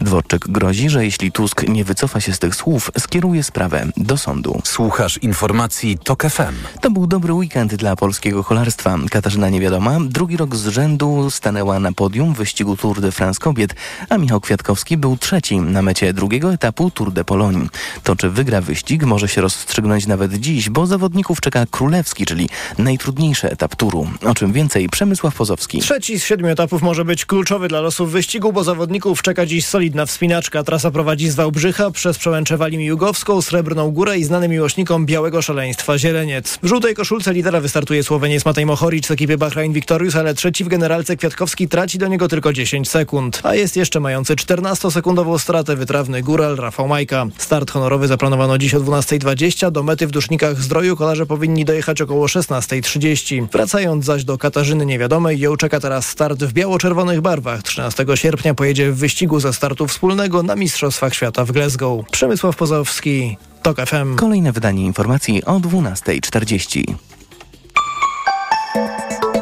Dworczyk 0.00 0.48
grozi, 0.48 0.90
że 0.90 1.04
jeśli 1.04 1.32
Tusk 1.32 1.68
nie 1.68 1.84
wycofa 1.84 2.20
się 2.20 2.32
z 2.32 2.38
tych 2.38 2.54
słów, 2.54 2.90
skieruje 2.98 3.42
sprawę 3.42 3.86
do 3.96 4.16
sądu. 4.16 4.60
Słuchasz 4.64 5.18
informacji 5.18 5.98
TOK 6.04 6.22
FM. 6.22 6.54
To 6.80 6.90
był 6.90 7.06
dobry 7.06 7.32
weekend 7.32 7.74
dla 7.74 7.96
polskiego 7.96 8.44
kolarstwa. 8.44 8.98
Katarzyna 9.10 9.48
Niewiadoma 9.48 9.98
drugi 10.00 10.36
rok 10.36 10.56
z 10.56 10.66
rzędu 10.66 11.30
stanęła 11.30 11.80
na 11.80 11.92
podium 11.92 12.34
wyścigu 12.34 12.76
Tour 12.76 13.00
de 13.00 13.12
France 13.12 13.40
kobiet, 13.40 13.74
a 14.08 14.18
Michał 14.18 14.40
Kwiatkowski 14.40 14.96
był 14.96 15.16
trzeci 15.16 15.60
na 15.60 15.82
mecie 15.82 16.12
drugiego 16.12 16.52
etapu 16.52 16.90
Tour 16.90 17.12
de 17.12 17.24
Pologne. 17.24 17.66
To, 18.02 18.16
czy 18.16 18.30
wygra 18.30 18.60
wyścig, 18.60 19.04
może 19.04 19.28
się 19.28 19.40
rozstrzygnąć 19.40 20.06
nawet 20.06 20.34
dziś, 20.34 20.70
bo 20.70 20.86
zawodników 20.86 21.40
czeka 21.40 21.66
królewski, 21.70 22.26
czyli 22.26 22.48
najtrudniejszy 22.78 23.50
etap 23.50 23.76
turu. 23.76 24.06
O 24.26 24.34
czym 24.34 24.52
więcej 24.52 24.88
Przemysław 24.88 25.34
Pozowski. 25.34 25.80
Trzeci 25.80 26.20
z 26.20 26.24
siedmiu 26.24 26.48
etapów 26.48 26.82
może 26.82 27.04
być 27.04 27.26
kluczowy 27.26 27.68
dla 27.68 27.80
losów 27.80 28.12
wyścigu, 28.12 28.52
bo 28.52 28.64
zawodników 28.64 29.22
czeka 29.22 29.39
czeka 29.40 29.48
dziś 29.48 29.66
solidna 29.66 30.06
wspinaczka. 30.06 30.62
Trasa 30.62 30.90
prowadzi 30.90 31.30
z 31.30 31.34
Wałbrzycha 31.34 31.90
przez 31.90 32.18
Przełęcze 32.18 32.56
Wali 32.56 32.78
Miłgowską, 32.78 33.42
Srebrną 33.42 33.90
Górę 33.90 34.18
i 34.18 34.24
znany 34.24 34.48
miłośnikom 34.48 35.06
białego 35.06 35.42
szaleństwa 35.42 35.98
Zieleniec. 35.98 36.58
W 36.62 36.66
żółtej 36.66 36.94
koszulce 36.94 37.32
lidera 37.32 37.60
wystartuje 37.60 38.02
Słoweniec 38.02 38.44
Matej 38.44 38.66
Mohoric 38.66 39.06
z 39.06 39.10
ekipy 39.10 39.38
Bahrain 39.38 39.72
Victorious, 39.72 40.16
ale 40.16 40.34
trzeci 40.34 40.64
w 40.64 40.68
generalce 40.68 41.16
Kwiatkowski 41.16 41.68
traci 41.68 41.98
do 41.98 42.08
niego 42.08 42.28
tylko 42.28 42.52
10 42.52 42.88
sekund. 42.88 43.40
A 43.42 43.54
jest 43.54 43.76
jeszcze 43.76 44.00
mający 44.00 44.36
14-sekundową 44.36 45.38
stratę 45.38 45.76
wytrawny 45.76 46.22
góral 46.22 46.56
Rafał 46.56 46.88
Majka. 46.88 47.26
Start 47.38 47.70
honorowy 47.70 48.08
zaplanowano 48.08 48.58
dziś 48.58 48.74
o 48.74 48.80
12.20. 48.80 49.70
Do 49.70 49.82
mety 49.82 50.06
w 50.06 50.10
Dusznikach 50.10 50.60
Zdroju 50.60 50.96
kolarze 50.96 51.26
powinni 51.26 51.64
dojechać 51.64 52.00
około 52.00 52.26
16.30. 52.26 53.46
Wracając 53.52 54.04
zaś 54.04 54.24
do 54.24 54.38
Katarzyny 54.38 54.86
Niewiadomej, 54.86 55.38
ją 55.38 55.56
czeka 55.56 55.80
teraz 55.80 56.08
start 56.08 56.44
w 56.44 56.52
biało-czerwonych 56.52 57.20
barwach. 57.20 57.62
13 57.62 58.06
sierpnia 58.14 58.54
pojedzie 58.54 58.92
w 58.92 58.96
wyścigu 58.96 59.29
ze 59.38 59.52
startu 59.52 59.86
wspólnego 59.86 60.42
na 60.42 60.56
Mistrzostwach 60.56 61.14
Świata 61.14 61.44
w 61.44 61.52
Glasgow. 61.52 62.06
Przemysław 62.10 62.56
Pozowski, 62.56 63.36
TOK 63.62 63.76
FM. 63.86 64.16
Kolejne 64.16 64.52
wydanie 64.52 64.84
informacji 64.84 65.44
o 65.44 65.60
12.40. 65.60 66.94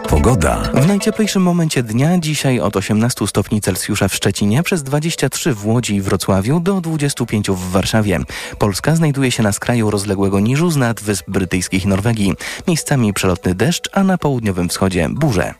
Pogoda. 0.08 0.62
W 0.74 0.86
najcieplejszym 0.86 1.42
momencie 1.42 1.82
dnia 1.82 2.18
dzisiaj 2.18 2.60
od 2.60 2.76
18 2.76 3.26
stopni 3.26 3.60
Celsjusza 3.60 4.08
w 4.08 4.14
Szczecinie, 4.14 4.62
przez 4.62 4.82
23 4.82 5.54
w 5.54 5.66
Łodzi 5.66 5.94
i 5.94 6.00
Wrocławiu 6.00 6.60
do 6.60 6.80
25 6.80 7.50
w 7.50 7.70
Warszawie. 7.70 8.20
Polska 8.58 8.96
znajduje 8.96 9.30
się 9.30 9.42
na 9.42 9.52
skraju 9.52 9.90
rozległego 9.90 10.40
niżu 10.40 10.70
z 10.70 10.76
nad 10.76 11.00
Wysp 11.00 11.30
Brytyjskich 11.30 11.84
i 11.84 11.88
Norwegii. 11.88 12.34
Miejscami 12.68 13.12
przelotny 13.12 13.54
deszcz, 13.54 13.88
a 13.92 14.04
na 14.04 14.18
południowym 14.18 14.68
wschodzie 14.68 15.08
burze. 15.08 15.54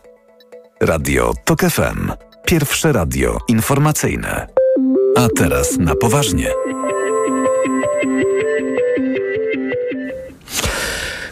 Radio 0.81 1.33
TOK 1.45 1.61
FM. 1.61 2.28
Pierwsze 2.49 2.93
radio 2.93 3.39
informacyjne. 3.49 4.47
A 5.17 5.29
teraz 5.37 5.79
na 5.79 5.95
poważnie. 5.95 6.51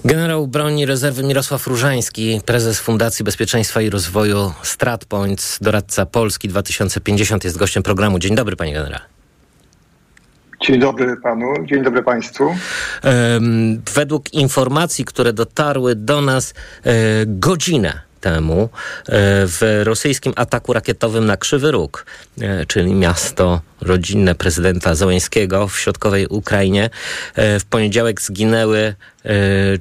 Generał 0.04 0.46
broni 0.46 0.86
rezerwy 0.86 1.22
Mirosław 1.22 1.66
Różański, 1.66 2.40
prezes 2.46 2.80
Fundacji 2.80 3.24
Bezpieczeństwa 3.24 3.80
i 3.80 3.90
Rozwoju 3.90 4.52
StratPoints, 4.62 5.58
doradca 5.60 6.06
Polski 6.06 6.48
2050 6.48 7.44
jest 7.44 7.58
gościem 7.58 7.82
programu. 7.82 8.18
Dzień 8.18 8.34
dobry, 8.34 8.56
panie 8.56 8.72
generale. 8.72 9.04
Dzień 10.66 10.80
dobry 10.80 11.16
panu, 11.16 11.46
dzień 11.64 11.82
dobry 11.82 12.02
państwu. 12.02 12.54
Według 13.94 14.34
informacji, 14.34 15.04
które 15.04 15.32
dotarły 15.32 15.94
do 15.94 16.20
nas 16.20 16.54
e, 16.84 16.92
godzinę 17.26 18.05
temu 18.20 18.62
e, 18.62 18.68
w 19.46 19.80
rosyjskim 19.84 20.32
ataku 20.36 20.72
rakietowym 20.72 21.26
na 21.26 21.36
Krzywy 21.36 21.70
Róg, 21.70 22.06
e, 22.40 22.66
czyli 22.66 22.94
miasto 22.94 23.60
rodzinne 23.80 24.34
prezydenta 24.34 24.94
Załęskiego 24.94 25.68
w 25.68 25.78
środkowej 25.78 26.26
Ukrainie. 26.26 26.90
E, 27.34 27.60
w 27.60 27.64
poniedziałek 27.64 28.22
zginęły 28.22 28.94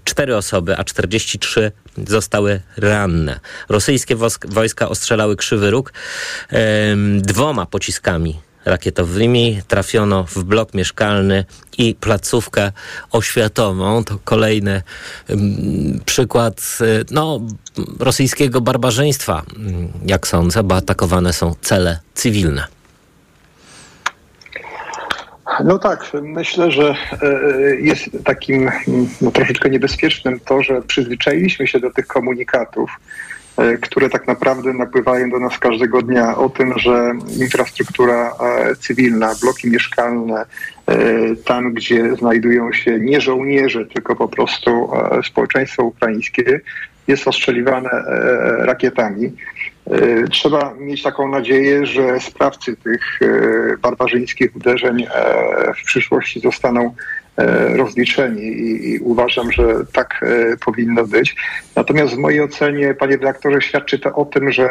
cztery 0.04 0.36
osoby, 0.36 0.78
a 0.78 0.84
43 0.84 1.72
zostały 2.08 2.62
ranne. 2.78 3.40
Rosyjskie 3.70 4.16
wojska 4.46 4.90
ostrzelały 4.90 5.36
Krzywy 5.36 5.72
Róg 5.72 5.94
dwoma 7.22 7.66
pociskami 7.66 8.40
rakietowymi. 8.66 9.62
Trafiono 9.68 10.24
w 10.24 10.44
blok 10.44 10.74
mieszkalny 10.74 11.46
i 11.78 11.96
placówkę 11.96 12.72
oświatową. 13.12 14.04
To 14.04 14.20
kolejny 14.24 14.82
um, 15.30 16.00
przykład 16.06 16.78
no, 17.12 17.42
rosyjskiego 18.00 18.62
barbarzyństwa, 18.62 19.44
jak 20.06 20.28
sądzę, 20.28 20.64
bo 20.64 20.76
atakowane 20.76 21.34
są 21.34 21.56
cele 21.62 22.00
cywilne. 22.14 22.68
No 25.64 25.80
tak, 25.80 26.12
myślę, 26.22 26.72
że 26.72 26.96
jest 27.80 28.10
takim 28.26 28.72
no, 29.22 29.32
troszeczkę 29.32 29.70
niebezpiecznym 29.70 30.40
to, 30.40 30.64
że 30.64 30.82
przyzwyczailiśmy 30.82 31.68
się 31.68 31.80
do 31.80 31.92
tych 31.92 32.08
komunikatów, 32.08 32.92
które 33.82 34.10
tak 34.10 34.28
naprawdę 34.28 34.74
napływają 34.74 35.30
do 35.30 35.40
nas 35.40 35.60
każdego 35.60 36.02
dnia 36.02 36.38
o 36.38 36.50
tym, 36.50 36.74
że 36.80 37.14
infrastruktura 37.40 38.34
cywilna, 38.80 39.36
bloki 39.42 39.70
mieszkalne, 39.70 40.46
tam 41.46 41.74
gdzie 41.74 42.16
znajdują 42.16 42.74
się 42.74 43.00
nie 43.00 43.22
żołnierze, 43.22 43.86
tylko 43.86 44.16
po 44.16 44.28
prostu 44.28 44.90
społeczeństwo 45.28 45.84
ukraińskie, 45.84 46.60
jest 47.08 47.28
ostrzeliwane 47.28 47.90
rakietami. 48.60 49.32
Trzeba 50.32 50.74
mieć 50.80 51.04
taką 51.04 51.28
nadzieję, 51.28 51.86
że 51.86 52.20
sprawcy 52.20 52.76
tych 52.76 53.20
barbarzyńskich 53.82 54.56
uderzeń 54.56 55.08
w 55.82 55.86
przyszłości 55.86 56.40
zostaną 56.40 56.96
rozliczeni 57.76 58.42
i, 58.42 58.94
i, 58.94 59.00
uważam, 59.00 59.52
że 59.52 59.86
tak 59.94 60.26
powinno 60.66 61.08
być. 61.08 61.36
Natomiast 61.76 62.16
w 62.16 62.18
mojej 62.18 62.42
ocenie, 62.42 62.94
panie 62.94 63.18
redaktorze, 63.18 63.62
świadczy 63.62 64.00
to 64.00 64.16
o 64.16 64.26
tym, 64.26 64.52
że 64.52 64.70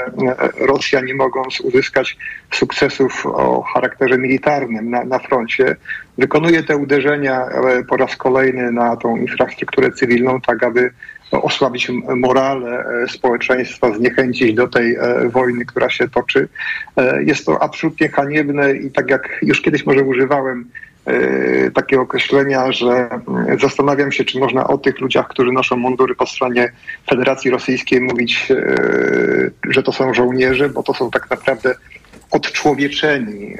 Rosja 0.58 1.00
nie 1.00 1.14
mogąc 1.14 1.60
uzyskać 1.60 2.16
sukcesów 2.52 3.26
o 3.26 3.62
charakterze 3.62 4.18
militarnym 4.18 4.90
na, 4.90 5.04
na 5.04 5.18
froncie, 5.18 5.76
wykonuje 6.18 6.62
te 6.62 6.76
uderzenia 6.76 7.46
po 7.88 7.96
raz 7.96 8.16
kolejny 8.16 8.72
na 8.72 8.96
tą 8.96 9.16
infrastrukturę 9.16 9.92
cywilną, 9.92 10.40
tak 10.40 10.62
aby 10.62 10.90
osłabić 11.30 11.90
morale 12.16 12.84
społeczeństwa, 13.08 13.94
zniechęcić 13.94 14.54
do 14.54 14.68
tej 14.68 14.96
wojny, 15.30 15.64
która 15.64 15.90
się 15.90 16.08
toczy. 16.08 16.48
Jest 17.20 17.46
to 17.46 17.62
absolutnie 17.62 18.08
haniebne 18.08 18.72
i 18.76 18.90
tak 18.90 19.10
jak 19.10 19.38
już 19.42 19.60
kiedyś 19.60 19.86
może 19.86 20.02
używałem 20.02 20.64
takie 21.74 22.00
określenia, 22.00 22.72
że 22.72 23.08
zastanawiam 23.60 24.12
się, 24.12 24.24
czy 24.24 24.38
można 24.38 24.66
o 24.66 24.78
tych 24.78 25.00
ludziach, 25.00 25.28
którzy 25.28 25.52
noszą 25.52 25.76
mundury 25.76 26.14
po 26.14 26.26
stronie 26.26 26.72
Federacji 27.10 27.50
Rosyjskiej 27.50 28.00
mówić, 28.00 28.52
że 29.70 29.82
to 29.82 29.92
są 29.92 30.14
żołnierze, 30.14 30.68
bo 30.68 30.82
to 30.82 30.94
są 30.94 31.10
tak 31.10 31.30
naprawdę 31.30 31.74
odczłowieczeni 32.30 33.56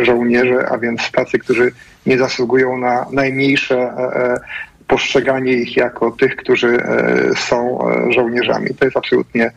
żołnierze, 0.00 0.68
a 0.68 0.78
więc 0.78 1.10
tacy, 1.10 1.38
którzy 1.38 1.72
nie 2.06 2.18
zasługują 2.18 2.78
na 2.78 3.06
najmniejsze 3.12 3.92
postrzeganie 4.86 5.52
ich 5.52 5.76
jako 5.76 6.10
tych, 6.10 6.36
którzy 6.36 6.78
są 7.36 7.78
żołnierzami. 8.10 8.74
To 8.78 8.84
jest 8.84 8.96
absolutnie 8.96 9.50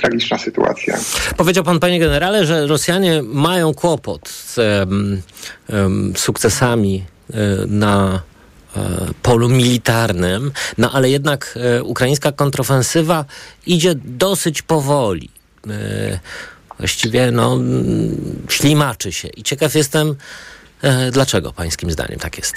tragiczna 0.00 0.38
sytuacja. 0.38 0.98
Powiedział 1.36 1.64
pan, 1.64 1.80
panie 1.80 2.00
generale, 2.00 2.46
że 2.46 2.66
Rosjanie 2.66 3.22
mają 3.22 3.74
kłopot 3.74 4.28
z 4.28 4.58
um, 4.58 5.22
um, 5.68 6.12
sukcesami 6.16 7.04
um, 7.30 7.78
na 7.78 8.22
polu 9.22 9.48
militarnym, 9.48 10.52
no 10.78 10.92
ale 10.92 11.10
jednak 11.10 11.58
ukraińska 11.82 12.32
kontrofensywa 12.32 13.24
idzie 13.66 13.94
dosyć 13.94 14.62
powoli. 14.62 15.30
Właściwie 16.78 17.30
no, 17.30 17.58
ślimaczy 18.48 19.12
się. 19.12 19.28
I 19.28 19.42
ciekaw 19.42 19.74
jestem, 19.74 20.14
dlaczego 21.12 21.52
pańskim 21.52 21.90
zdaniem 21.90 22.18
tak 22.18 22.38
jest. 22.38 22.54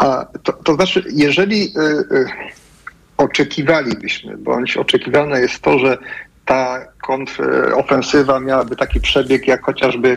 A 0.00 0.26
to, 0.42 0.52
to 0.52 0.74
znaczy, 0.74 1.04
jeżeli 1.12 1.72
y, 1.76 1.80
y, 2.16 2.26
oczekiwalibyśmy, 3.20 4.36
bądź 4.36 4.76
oczekiwane 4.76 5.40
jest 5.40 5.62
to, 5.62 5.78
że 5.78 5.98
ta 6.44 6.86
kontrofensywa 7.02 8.40
miałaby 8.40 8.76
taki 8.76 9.00
przebieg, 9.00 9.48
jak 9.48 9.62
chociażby 9.62 10.16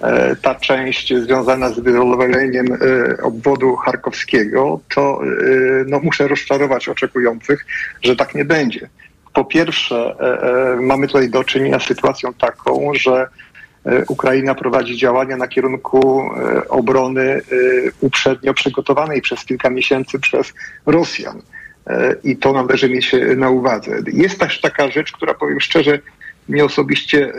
e, 0.00 0.36
ta 0.36 0.54
część 0.54 1.14
związana 1.14 1.68
z 1.70 1.80
wyzwoleniem 1.80 2.66
e, 2.72 2.76
obwodu 3.22 3.76
charkowskiego, 3.76 4.80
to 4.94 5.20
e, 5.22 5.26
no, 5.86 6.00
muszę 6.00 6.28
rozczarować 6.28 6.88
oczekujących, 6.88 7.66
że 8.02 8.16
tak 8.16 8.34
nie 8.34 8.44
będzie. 8.44 8.88
Po 9.32 9.44
pierwsze, 9.44 10.16
mamy 10.80 11.06
tutaj 11.06 11.30
do 11.30 11.44
czynienia 11.44 11.78
z 11.78 11.86
sytuacją 11.86 12.34
taką, 12.34 12.90
że 12.94 13.26
Ukraina 14.08 14.54
prowadzi 14.54 14.96
działania 14.96 15.36
na 15.36 15.48
kierunku 15.48 16.30
obrony 16.68 17.40
uprzednio 18.00 18.54
przygotowanej 18.54 19.22
przez 19.22 19.44
kilka 19.44 19.70
miesięcy 19.70 20.18
przez 20.18 20.52
Rosjan. 20.86 21.42
I 22.24 22.36
to 22.36 22.52
należy 22.52 22.88
mieć 22.88 23.16
na 23.36 23.50
uwadze. 23.50 23.98
Jest 24.12 24.40
też 24.40 24.60
taka 24.60 24.90
rzecz, 24.90 25.12
która 25.12 25.34
powiem 25.34 25.60
szczerze, 25.60 25.98
mnie 26.48 26.64
osobiście 26.64 27.32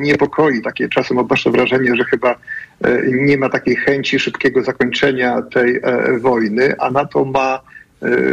niepokoi. 0.00 0.62
Takie 0.62 0.88
czasem 0.88 1.18
odnoszę 1.18 1.50
wrażenie, 1.50 1.96
że 1.96 2.04
chyba 2.04 2.34
nie 3.12 3.36
ma 3.36 3.48
takiej 3.48 3.76
chęci 3.76 4.18
szybkiego 4.18 4.62
zakończenia 4.62 5.42
tej 5.42 5.80
wojny, 6.20 6.74
a 6.78 6.90
na 6.90 7.04
to 7.04 7.24
ma 7.24 7.60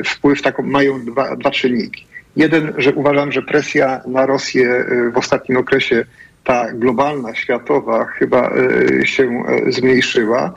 wpływ, 0.06 0.42
taką, 0.42 0.64
mają 0.64 1.06
dwa, 1.06 1.36
dwa 1.36 1.52
czynniki. 1.52 2.06
Jeden, 2.36 2.74
że 2.78 2.94
uważam, 2.94 3.32
że 3.32 3.42
presja 3.42 4.02
na 4.08 4.26
Rosję 4.26 4.86
w 5.14 5.18
ostatnim 5.18 5.58
okresie, 5.58 6.06
ta 6.44 6.74
globalna, 6.74 7.36
światowa, 7.36 8.06
chyba 8.06 8.54
się 9.04 9.44
zmniejszyła. 9.70 10.54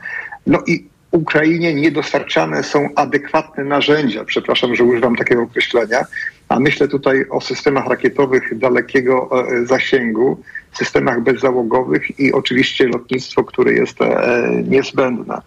No 0.47 0.63
i 0.67 0.90
Ukrainie 1.11 1.73
niedostarczane 1.73 2.63
są 2.63 2.89
adekwatne 2.95 3.63
narzędzia, 3.63 4.25
przepraszam, 4.25 4.75
że 4.75 4.83
używam 4.83 5.15
takiego 5.15 5.41
określenia, 5.41 6.05
a 6.49 6.59
myślę 6.59 6.87
tutaj 6.87 7.25
o 7.29 7.41
systemach 7.41 7.87
rakietowych 7.87 8.57
dalekiego 8.57 9.29
e, 9.47 9.65
zasięgu, 9.65 10.43
systemach 10.73 11.21
bezzałogowych 11.21 12.19
i 12.19 12.33
oczywiście 12.33 12.87
lotnictwo, 12.87 13.43
które 13.43 13.73
jest 13.73 14.01
e, 14.01 14.49
niezbędne. 14.67 15.41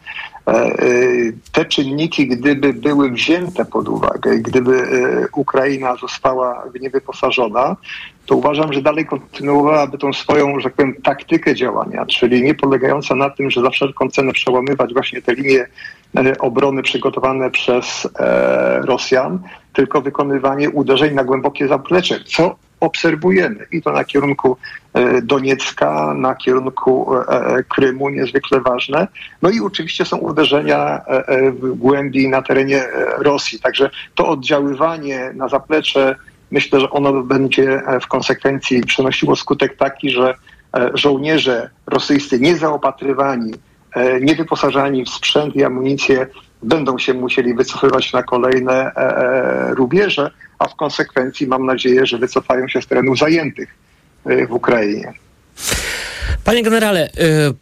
E, 0.46 0.72
te 1.52 1.64
czynniki, 1.64 2.26
gdyby 2.26 2.72
były 2.72 3.11
wzięte 3.11 3.64
pod 3.64 3.88
uwagę, 3.88 4.38
gdyby 4.38 4.83
Ukraina 5.37 5.96
została 5.96 6.64
w 6.74 6.80
nie 6.80 6.90
wyposażona, 6.90 7.76
to 8.26 8.37
uważam, 8.37 8.72
że 8.72 8.83
dalej 8.83 9.07
kontynuowałaby 9.07 9.98
tą 9.98 10.12
swoją, 10.12 10.61
że 10.61 10.64
tak 10.64 10.74
powiem, 10.74 10.94
taktykę 11.02 11.54
działania, 11.54 12.07
czyli 12.07 12.42
nie 12.42 12.54
polegająca 12.54 13.14
na 13.14 13.30
tym, 13.30 13.50
że 13.50 13.61
za 13.61 13.70
wszelką 13.70 14.09
cenę 14.11 14.33
przełamywać 14.33 14.92
właśnie 14.92 15.22
te 15.22 15.35
linie 15.35 15.66
obrony 16.40 16.83
przygotowane 16.83 17.50
przez 17.50 18.09
Rosjan, 18.83 19.38
tylko 19.72 20.00
wykonywanie 20.00 20.70
uderzeń 20.70 21.14
na 21.14 21.24
głębokie 21.24 21.68
zaplecze, 21.68 22.20
co 22.26 22.57
obserwujemy 22.84 23.66
i 23.72 23.82
to 23.82 23.92
na 23.92 24.04
kierunku 24.04 24.56
e, 24.94 25.22
Doniecka, 25.22 26.14
na 26.14 26.34
kierunku 26.34 27.14
e, 27.14 27.28
e, 27.28 27.62
Krymu, 27.62 28.08
niezwykle 28.08 28.60
ważne. 28.60 29.08
No 29.42 29.50
i 29.50 29.60
oczywiście 29.60 30.04
są 30.04 30.16
uderzenia 30.16 31.00
w 31.60 31.74
głębi 31.74 32.28
na 32.28 32.42
terenie 32.42 32.84
Rosji. 33.18 33.60
Także 33.60 33.90
to 34.14 34.28
oddziaływanie 34.28 35.30
na 35.34 35.48
zaplecze, 35.48 36.16
myślę, 36.50 36.80
że 36.80 36.90
ono 36.90 37.22
będzie 37.22 37.82
w 38.00 38.06
konsekwencji 38.06 38.82
przynosiło 38.82 39.36
skutek 39.36 39.76
taki, 39.76 40.10
że 40.10 40.34
żołnierze 40.94 41.70
rosyjscy 41.86 42.40
niezaopatrywani, 42.40 43.54
niewyposażani 44.20 45.04
w 45.04 45.08
sprzęt 45.08 45.56
i 45.56 45.64
amunicję 45.64 46.26
będą 46.64 46.98
się 46.98 47.14
musieli 47.14 47.55
wycofywać 47.55 48.12
na 48.12 48.22
kolejne 48.22 48.92
rubieże, 49.70 50.31
a 50.59 50.68
w 50.68 50.74
konsekwencji 50.74 51.46
mam 51.46 51.66
nadzieję, 51.66 52.07
że 52.07 52.18
wycofają 52.18 52.68
się 52.68 52.83
z 52.83 52.87
terenów 52.87 53.18
zajętych 53.18 53.74
y, 54.31 54.46
w 54.46 54.53
Ukrainie. 54.53 55.12
Panie 56.44 56.62
generale, 56.62 57.11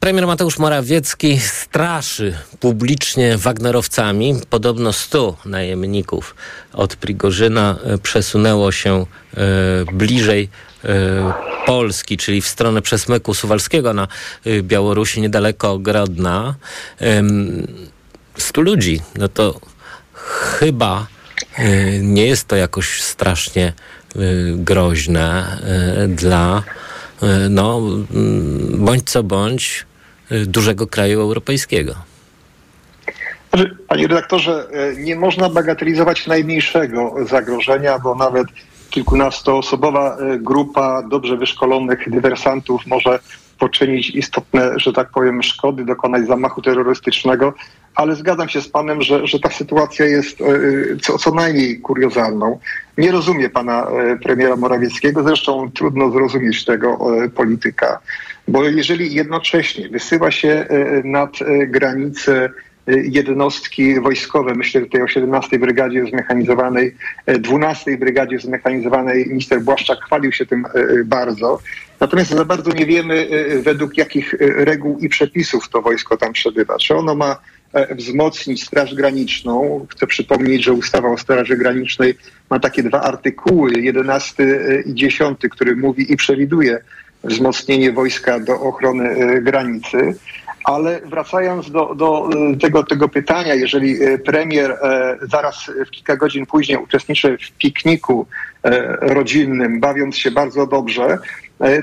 premier 0.00 0.26
Mateusz 0.26 0.58
Morawiecki 0.58 1.38
straszy 1.40 2.34
publicznie 2.60 3.38
Wagnerowcami. 3.38 4.34
Podobno 4.50 4.92
100 4.92 5.36
najemników 5.46 6.34
od 6.72 6.96
Prigorzyna 6.96 7.76
przesunęło 8.02 8.72
się 8.72 9.06
bliżej 9.92 10.48
Polski, 11.66 12.16
czyli 12.16 12.40
w 12.40 12.46
stronę 12.46 12.82
przesmyku 12.82 13.34
suwalskiego 13.34 13.94
na 13.94 14.08
Białorusi, 14.62 15.20
niedaleko 15.20 15.78
Grodna. 15.78 16.54
100 18.36 18.60
ludzi, 18.60 19.00
no 19.18 19.28
to 19.28 19.60
chyba 20.58 21.06
Y, 21.58 22.00
nie 22.02 22.26
jest 22.26 22.48
to 22.48 22.56
jakoś 22.56 23.02
strasznie 23.02 23.72
y, 24.16 24.54
groźne 24.56 25.58
y, 26.04 26.08
dla, 26.08 26.62
no, 27.50 27.78
mm, 27.78 28.84
bądź 28.84 29.10
co 29.10 29.22
bądź, 29.22 29.86
dużego 30.46 30.86
kraju 30.86 31.20
europejskiego. 31.20 31.94
Znaczy, 33.50 33.76
panie 33.88 34.06
redaktorze, 34.06 34.66
nie 34.98 35.16
można 35.16 35.48
bagatelizować 35.48 36.26
najmniejszego 36.26 37.14
zagrożenia, 37.26 37.98
bo 37.98 38.14
nawet 38.14 38.46
kilkunastoosobowa 38.90 40.16
grupa 40.38 41.02
dobrze 41.02 41.36
wyszkolonych 41.36 42.10
dywersantów 42.10 42.86
może 42.86 43.18
poczynić 43.58 44.10
istotne, 44.10 44.72
że 44.76 44.92
tak 44.92 45.10
powiem, 45.10 45.42
szkody, 45.42 45.84
dokonać 45.84 46.26
zamachu 46.26 46.62
terrorystycznego, 46.62 47.54
ale 47.94 48.16
zgadzam 48.16 48.48
się 48.48 48.60
z 48.60 48.68
panem, 48.68 49.02
że, 49.02 49.26
że 49.26 49.40
ta 49.40 49.50
sytuacja 49.50 50.06
jest 50.06 50.40
e, 50.40 50.44
co, 51.02 51.18
co 51.18 51.34
najmniej 51.34 51.80
kuriozalną. 51.80 52.58
Nie 52.98 53.12
rozumie 53.12 53.50
pana 53.50 53.86
e, 53.86 54.16
premiera 54.16 54.56
Morawieckiego, 54.56 55.22
zresztą 55.22 55.70
trudno 55.70 56.10
zrozumieć 56.10 56.64
tego 56.64 57.16
e, 57.24 57.28
polityka, 57.28 57.98
bo 58.48 58.64
jeżeli 58.64 59.14
jednocześnie 59.14 59.88
wysyła 59.88 60.30
się 60.30 60.66
nad 61.04 61.30
granicę 61.66 62.50
jednostki 62.86 64.00
wojskowe, 64.00 64.54
myślę 64.54 64.80
tutaj 64.80 65.02
o 65.02 65.08
17 65.08 65.58
Brygadzie 65.58 66.06
Zmechanizowanej, 66.06 66.96
12 67.26 67.98
Brygadzie 67.98 68.38
Zmechanizowanej, 68.38 69.26
minister 69.26 69.60
Błaszczak 69.60 69.98
chwalił 70.04 70.32
się 70.32 70.46
tym 70.46 70.64
bardzo. 71.04 71.58
Natomiast 72.00 72.30
za 72.30 72.44
bardzo 72.44 72.72
nie 72.72 72.86
wiemy, 72.86 73.28
według 73.62 73.98
jakich 73.98 74.34
reguł 74.40 74.98
i 74.98 75.08
przepisów 75.08 75.68
to 75.68 75.82
wojsko 75.82 76.16
tam 76.16 76.32
przebywa. 76.32 76.78
Czy 76.78 76.94
ono 76.96 77.14
ma 77.14 77.36
E, 77.72 77.94
wzmocnić 77.94 78.64
Straż 78.64 78.94
Graniczną. 78.94 79.86
Chcę 79.90 80.06
przypomnieć, 80.06 80.64
że 80.64 80.72
ustawa 80.72 81.08
o 81.08 81.18
Straży 81.18 81.56
Granicznej 81.56 82.14
ma 82.50 82.60
takie 82.60 82.82
dwa 82.82 83.00
artykuły, 83.00 83.72
11 83.72 84.42
e, 84.42 84.80
i 84.80 84.94
10, 84.94 85.38
który 85.50 85.76
mówi 85.76 86.12
i 86.12 86.16
przewiduje 86.16 86.78
wzmocnienie 87.24 87.92
wojska 87.92 88.40
do 88.40 88.60
ochrony 88.60 89.08
e, 89.08 89.40
granicy. 89.40 90.14
Ale 90.64 91.00
wracając 91.00 91.70
do, 91.70 91.94
do 91.94 92.28
tego, 92.60 92.82
tego 92.82 93.08
pytania, 93.08 93.54
jeżeli 93.54 93.96
premier 94.24 94.76
zaraz 95.22 95.70
w 95.86 95.90
kilka 95.90 96.16
godzin 96.16 96.46
później 96.46 96.78
uczestniczy 96.78 97.38
w 97.38 97.52
pikniku 97.52 98.26
rodzinnym, 99.00 99.80
bawiąc 99.80 100.16
się 100.16 100.30
bardzo 100.30 100.66
dobrze, 100.66 101.18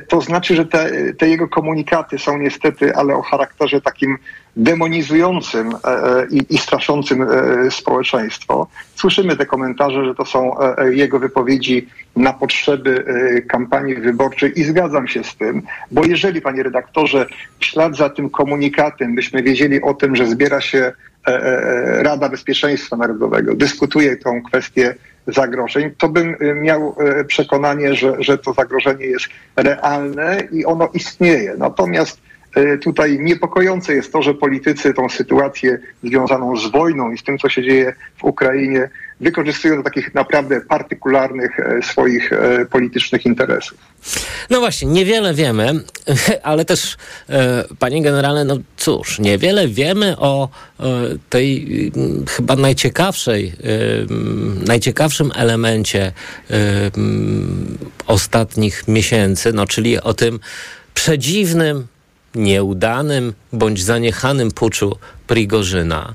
to 0.07 0.21
znaczy, 0.21 0.55
że 0.55 0.65
te, 0.65 1.13
te 1.13 1.29
jego 1.29 1.47
komunikaty 1.47 2.17
są 2.17 2.37
niestety, 2.37 2.95
ale 2.95 3.15
o 3.15 3.21
charakterze 3.21 3.81
takim 3.81 4.17
demonizującym 4.55 5.69
e, 5.69 5.87
e, 5.87 6.27
i, 6.31 6.55
i 6.55 6.57
straszącym 6.57 7.21
e, 7.21 7.71
społeczeństwo. 7.71 8.67
Słyszymy 8.95 9.35
te 9.35 9.45
komentarze, 9.45 10.05
że 10.05 10.15
to 10.15 10.25
są 10.25 10.55
jego 10.89 11.19
wypowiedzi 11.19 11.87
na 12.15 12.33
potrzeby 12.33 13.05
kampanii 13.47 13.95
wyborczej 13.95 14.59
i 14.59 14.63
zgadzam 14.63 15.07
się 15.07 15.23
z 15.23 15.35
tym, 15.35 15.61
bo 15.91 16.05
jeżeli, 16.05 16.41
panie 16.41 16.63
redaktorze, 16.63 17.25
w 17.59 17.65
ślad 17.65 17.97
za 17.97 18.09
tym 18.09 18.29
komunikatem 18.29 19.15
byśmy 19.15 19.43
wiedzieli 19.43 19.81
o 19.81 19.93
tym, 19.93 20.15
że 20.15 20.27
zbiera 20.27 20.61
się 20.61 20.91
Rada 22.01 22.29
Bezpieczeństwa 22.29 22.95
Narodowego, 22.95 23.55
dyskutuje 23.55 24.17
tą 24.17 24.43
kwestię 24.43 24.95
zagrożeń, 25.27 25.91
to 25.97 26.09
bym 26.09 26.35
miał 26.61 26.95
przekonanie, 27.27 27.95
że, 27.95 28.15
że 28.19 28.37
to 28.37 28.53
zagrożenie 28.53 29.05
jest 29.05 29.25
realne 29.55 30.43
i 30.51 30.65
ono 30.65 30.89
istnieje. 30.93 31.55
Natomiast 31.57 32.21
E, 32.55 32.77
tutaj 32.77 33.19
niepokojące 33.19 33.93
jest 33.93 34.13
to, 34.13 34.21
że 34.21 34.33
politycy 34.33 34.93
tą 34.93 35.09
sytuację 35.09 35.79
związaną 36.03 36.57
z 36.57 36.71
wojną 36.71 37.11
i 37.11 37.17
z 37.17 37.23
tym, 37.23 37.37
co 37.37 37.49
się 37.49 37.63
dzieje 37.63 37.93
w 38.17 38.23
Ukrainie, 38.23 38.89
wykorzystują 39.19 39.77
do 39.77 39.83
takich 39.83 40.13
naprawdę 40.13 40.61
partykularnych 40.61 41.59
e, 41.59 41.81
swoich 41.83 42.33
e, 42.33 42.65
politycznych 42.65 43.25
interesów. 43.25 43.77
No 44.49 44.59
właśnie, 44.59 44.87
niewiele 44.87 45.33
wiemy, 45.33 45.79
ale 46.43 46.65
też, 46.65 46.97
panie 47.79 48.01
generale, 48.01 48.45
no 48.45 48.57
cóż, 48.77 49.19
niewiele 49.19 49.67
wiemy 49.67 50.17
o 50.17 50.49
tej 51.29 51.91
mm, 51.95 52.25
chyba 52.25 52.55
najciekawszej, 52.55 53.53
najciekawszym 54.67 55.31
elemencie 55.35 56.11
ostatnich 58.07 58.87
miesięcy, 58.87 59.53
no 59.53 59.65
czyli 59.65 60.01
o 60.01 60.13
tym 60.13 60.39
przedziwnym 60.93 61.87
nieudanym 62.35 63.33
bądź 63.53 63.83
zaniechanym 63.83 64.51
puczu 64.51 64.97
Prigorzyna. 65.27 66.13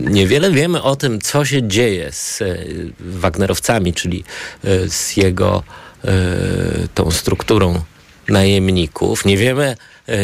Niewiele 0.00 0.50
wiemy 0.50 0.82
o 0.82 0.96
tym, 0.96 1.20
co 1.20 1.44
się 1.44 1.68
dzieje 1.68 2.12
z 2.12 2.42
e, 2.42 2.56
Wagnerowcami, 3.00 3.92
czyli 3.92 4.24
e, 4.64 4.88
z 4.88 5.16
jego 5.16 5.62
e, 6.04 6.08
tą 6.94 7.10
strukturą 7.10 7.80
najemników. 8.28 9.24
Nie 9.24 9.36
wiemy 9.36 9.76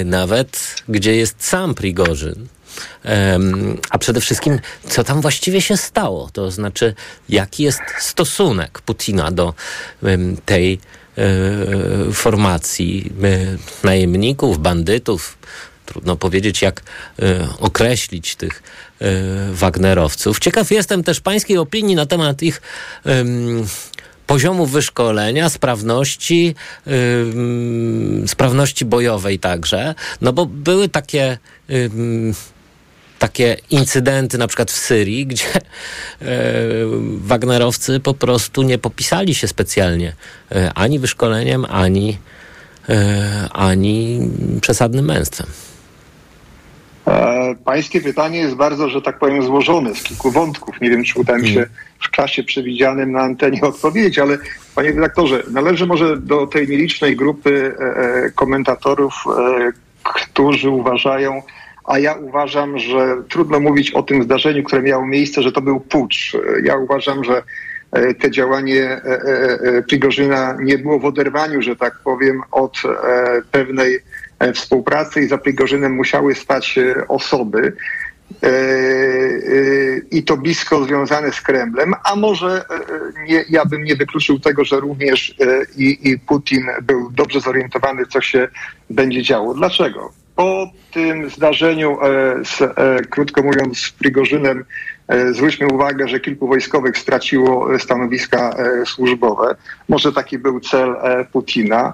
nawet, 0.05 0.83
gdzie 0.89 1.17
jest 1.17 1.45
sam 1.45 1.75
Prigorzyn. 1.75 2.47
a 3.91 3.99
przede 3.99 4.21
wszystkim, 4.21 4.59
co 4.89 5.05
tam 5.05 5.21
właściwie 5.21 5.61
się 5.61 5.77
stało? 5.77 6.31
To 6.33 6.51
znaczy, 6.51 6.95
jaki 7.29 7.63
jest 7.63 7.81
stosunek 7.99 8.81
Putina 8.81 9.31
do 9.31 9.55
tej 10.45 10.81
formacji 12.13 13.13
e, 13.23 13.57
najemników, 13.85 14.59
bandytów. 14.59 15.39
Trudno 15.87 16.17
powiedzieć, 16.17 16.63
jak 16.63 16.83
e, 17.19 17.49
określić 17.59 18.37
tych 18.37 18.63
Wagnerowców. 19.53 20.39
Ciekaw 20.39 20.71
jestem 20.71 21.05
też 21.05 21.21
pańskiej 21.21 21.59
opinii 21.59 21.95
na 21.95 22.07
temat 22.07 22.43
ich 22.43 22.63
poziomu 24.27 24.67
wyszkolenia, 24.67 25.49
sprawności, 25.49 26.55
sprawności 28.27 28.85
bojowej 28.85 29.39
także. 29.39 29.95
No 30.21 30.33
bo 30.33 30.47
były 30.47 30.89
takie 30.89 31.39
takie 33.21 33.57
incydenty 33.71 34.39
na 34.39 34.47
przykład 34.47 34.71
w 34.71 34.79
Syrii, 34.79 35.27
gdzie 35.27 35.45
e, 35.55 35.61
Wagnerowcy 37.17 38.01
po 38.01 38.15
prostu 38.15 38.63
nie 38.63 38.79
popisali 38.79 39.35
się 39.35 39.49
specjalnie 39.49 40.13
e, 40.53 40.73
ani 40.75 40.99
wyszkoleniem, 40.99 41.65
ani, 41.65 42.19
e, 42.89 43.49
ani 43.53 44.21
przesadnym 44.61 45.05
męstwem. 45.05 45.47
E, 47.07 47.55
pańskie 47.65 48.01
pytanie 48.01 48.39
jest 48.39 48.55
bardzo, 48.55 48.89
że 48.89 49.03
tak 49.03 49.19
powiem, 49.19 49.43
złożone 49.43 49.95
z 49.95 50.03
kilku 50.03 50.31
wątków. 50.31 50.81
Nie 50.81 50.91
wiem, 50.91 51.05
czy 51.05 51.21
uda 51.21 51.39
mi 51.39 51.49
się 51.49 51.67
w 52.01 52.11
czasie 52.11 52.43
przewidzianym 52.43 53.13
na 53.13 53.21
antenie 53.21 53.63
odpowiedzieć, 53.63 54.19
ale 54.19 54.39
panie 54.75 54.93
redaktorze, 54.93 55.43
należy 55.51 55.87
może 55.87 56.17
do 56.17 56.47
tej 56.47 56.69
nielicznej 56.69 57.17
grupy 57.17 57.75
e, 57.79 57.85
e, 57.85 58.31
komentatorów, 58.31 59.15
którzy 60.03 60.71
uważają, 60.71 61.43
a 61.91 61.99
ja 61.99 62.15
uważam, 62.15 62.79
że 62.79 63.17
trudno 63.29 63.61
mówić 63.61 63.91
o 63.91 64.03
tym 64.03 64.23
zdarzeniu, 64.23 64.63
które 64.63 64.83
miało 64.83 65.07
miejsce, 65.07 65.43
że 65.43 65.53
to 65.53 65.61
był 65.61 65.81
pucz. 65.81 66.37
Ja 66.63 66.77
uważam, 66.77 67.25
że 67.25 67.43
e, 67.93 68.15
te 68.15 68.31
działanie 68.31 68.83
e, 68.85 69.01
e, 69.03 69.83
Prigorzyna 69.83 70.57
nie 70.63 70.79
było 70.79 70.99
w 70.99 71.05
oderwaniu, 71.05 71.63
że 71.63 71.77
tak 71.77 71.95
powiem, 72.05 72.43
od 72.51 72.83
pewnej 73.51 73.99
współpracy 74.55 75.21
i 75.21 75.29
za 75.29 75.39
Prigorzynem 75.39 75.95
musiały 75.95 76.35
stać 76.35 76.79
osoby 77.09 77.73
i 80.11 80.23
to 80.23 80.37
blisko 80.37 80.85
związane 80.85 81.33
z 81.33 81.41
Kremlem, 81.41 81.95
a 82.05 82.17
może 82.17 82.65
nie, 83.29 83.45
ja 83.49 83.65
bym 83.65 83.85
nie 83.85 83.97
wykluczył 83.97 84.41
tego, 84.41 84.65
że 84.65 84.81
również 84.81 85.35
i, 85.77 86.11
i 86.11 86.19
Putin 86.19 86.67
był 86.83 87.11
dobrze 87.11 87.41
zorientowany, 87.41 88.07
co 88.07 88.21
się 88.21 88.49
będzie 88.91 89.23
działo. 89.23 89.55
Dlaczego? 89.55 90.20
Po 90.41 90.71
tym 90.93 91.31
zdarzeniu, 91.31 91.99
e, 92.03 92.45
z, 92.45 92.63
e, 92.63 93.01
krótko 93.11 93.43
mówiąc, 93.43 93.79
z 93.79 93.91
Prigorzynem, 93.91 94.65
e, 95.09 95.33
zwróćmy 95.33 95.67
uwagę, 95.67 96.09
że 96.09 96.21
kilku 96.21 96.49
wojskowych 96.49 96.99
straciło 96.99 97.79
stanowiska 97.79 98.57
służbowe. 98.85 99.55
Może 99.89 100.13
taki 100.13 100.39
był 100.39 100.61
cel 100.61 100.97
Putina. 101.33 101.93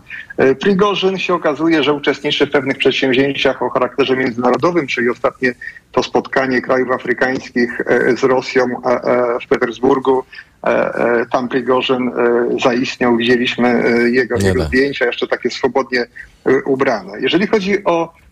Prigorzyn 0.60 1.18
się 1.18 1.34
okazuje, 1.34 1.82
że 1.82 1.92
uczestniczy 1.92 2.46
w 2.46 2.50
pewnych 2.50 2.78
przedsięwzięciach 2.78 3.62
o 3.62 3.70
charakterze 3.70 4.16
międzynarodowym, 4.16 4.86
czyli 4.86 5.10
ostatnie 5.10 5.52
to 5.92 6.02
spotkanie 6.02 6.62
krajów 6.62 6.90
afrykańskich 6.90 7.82
z 8.16 8.24
Rosją 8.24 8.64
w 9.44 9.48
Petersburgu. 9.48 10.24
Tam 11.32 11.48
Prigorzyn 11.48 12.10
zaistniał, 12.62 13.16
widzieliśmy 13.16 13.82
jego, 14.12 14.36
jego 14.36 14.64
zdjęcia, 14.64 15.06
jeszcze 15.06 15.26
takie 15.26 15.50
swobodnie 15.50 16.06
ubrane. 16.64 17.20
Jeżeli 17.20 17.46
chodzi 17.46 17.84
o 17.84 18.25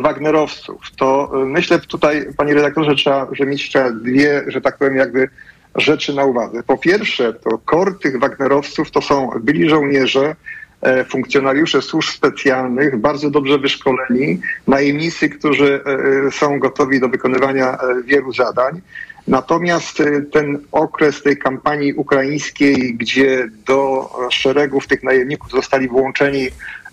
Wagnerowców, 0.00 0.80
to 0.96 1.30
e, 1.42 1.44
myślę 1.44 1.78
tutaj, 1.78 2.26
panie 2.36 2.54
redaktorze, 2.54 2.94
trzeba, 2.94 3.26
że 3.32 3.46
mieć 3.46 3.68
trzeba 3.68 3.90
dwie, 3.90 4.44
że 4.46 4.60
tak 4.60 4.78
powiem, 4.78 4.96
jakby 4.96 5.28
rzeczy 5.76 6.14
na 6.14 6.24
uwadze. 6.24 6.62
Po 6.62 6.78
pierwsze, 6.78 7.32
to 7.32 7.58
kor 7.58 7.98
tych 7.98 8.20
Wagnerowców 8.20 8.90
to 8.90 9.02
są 9.02 9.30
byli 9.40 9.68
żołnierze, 9.68 10.36
e, 10.82 11.04
funkcjonariusze 11.04 11.82
służb 11.82 12.10
specjalnych, 12.10 12.96
bardzo 12.96 13.30
dobrze 13.30 13.58
wyszkoleni, 13.58 14.40
najemnicy, 14.66 15.28
którzy 15.28 15.80
e, 16.26 16.30
są 16.30 16.58
gotowi 16.58 17.00
do 17.00 17.08
wykonywania 17.08 17.72
e, 17.72 18.02
wielu 18.04 18.32
zadań. 18.32 18.80
Natomiast 19.28 20.00
e, 20.00 20.22
ten 20.22 20.58
okres 20.72 21.22
tej 21.22 21.38
kampanii 21.38 21.94
ukraińskiej, 21.94 22.94
gdzie 22.94 23.48
do 23.66 24.10
szeregów 24.30 24.86
tych 24.86 25.02
najemników 25.02 25.50
zostali 25.50 25.88
włączeni 25.88 26.48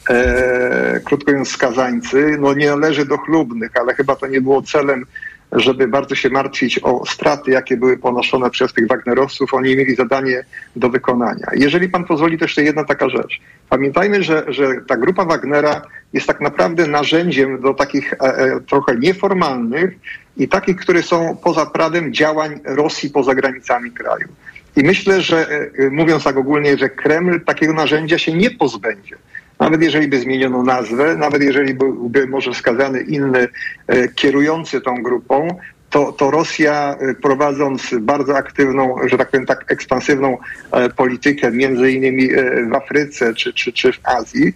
e, 0.09 0.99
krótko 1.05 1.31
mówiąc 1.31 1.49
skazańcy, 1.49 2.37
no 2.39 2.53
nie 2.53 2.69
należy 2.69 3.05
do 3.05 3.17
chlubnych, 3.17 3.71
ale 3.75 3.93
chyba 3.93 4.15
to 4.15 4.27
nie 4.27 4.41
było 4.41 4.61
celem, 4.61 5.05
żeby 5.51 5.87
bardzo 5.87 6.15
się 6.15 6.29
martwić 6.29 6.79
o 6.83 7.05
straty, 7.05 7.51
jakie 7.51 7.77
były 7.77 7.97
ponoszone 7.97 8.49
przez 8.49 8.73
tych 8.73 8.87
Wagnerowców. 8.87 9.53
Oni 9.53 9.75
mieli 9.75 9.95
zadanie 9.95 10.43
do 10.75 10.89
wykonania. 10.89 11.47
Jeżeli 11.53 11.89
pan 11.89 12.03
pozwoli, 12.03 12.37
to 12.37 12.45
jeszcze 12.45 12.63
jedna 12.63 12.83
taka 12.83 13.09
rzecz. 13.09 13.41
Pamiętajmy, 13.69 14.23
że, 14.23 14.45
że 14.47 14.67
ta 14.87 14.97
grupa 14.97 15.25
Wagnera 15.25 15.81
jest 16.13 16.27
tak 16.27 16.41
naprawdę 16.41 16.87
narzędziem 16.87 17.61
do 17.61 17.73
takich 17.73 18.13
e, 18.13 18.17
e, 18.17 18.59
trochę 18.61 18.95
nieformalnych 18.95 19.93
i 20.37 20.47
takich, 20.47 20.77
które 20.77 21.03
są 21.03 21.37
poza 21.43 21.65
prawem 21.65 22.13
działań 22.13 22.59
Rosji 22.65 23.09
poza 23.09 23.35
granicami 23.35 23.91
kraju. 23.91 24.27
I 24.75 24.83
myślę, 24.83 25.21
że 25.21 25.47
e, 25.49 25.89
mówiąc 25.89 26.23
tak 26.23 26.37
ogólnie, 26.37 26.77
że 26.77 26.89
Kreml 26.89 27.41
takiego 27.41 27.73
narzędzia 27.73 28.17
się 28.17 28.33
nie 28.33 28.51
pozbędzie. 28.51 29.15
Nawet 29.61 29.81
jeżeli 29.81 30.07
by 30.07 30.19
zmieniono 30.19 30.63
nazwę, 30.63 31.15
nawet 31.15 31.43
jeżeli 31.43 31.73
byłby 31.73 32.27
może 32.27 32.51
wskazany 32.51 33.01
inny 33.01 33.47
e, 33.87 34.07
kierujący 34.07 34.81
tą 34.81 35.03
grupą, 35.03 35.47
to, 35.89 36.11
to 36.11 36.31
Rosja 36.31 36.95
e, 36.99 37.13
prowadząc 37.13 37.95
bardzo 37.99 38.37
aktywną, 38.37 38.95
że 39.05 39.17
tak 39.17 39.31
powiem, 39.31 39.45
tak 39.45 39.71
ekspansywną 39.71 40.37
e, 40.71 40.89
politykę, 40.89 41.51
między 41.51 41.91
innymi 41.91 42.29
w 42.71 42.75
Afryce 42.75 43.33
czy, 43.33 43.53
czy, 43.53 43.73
czy 43.73 43.93
w 43.93 43.99
Azji, 44.03 44.53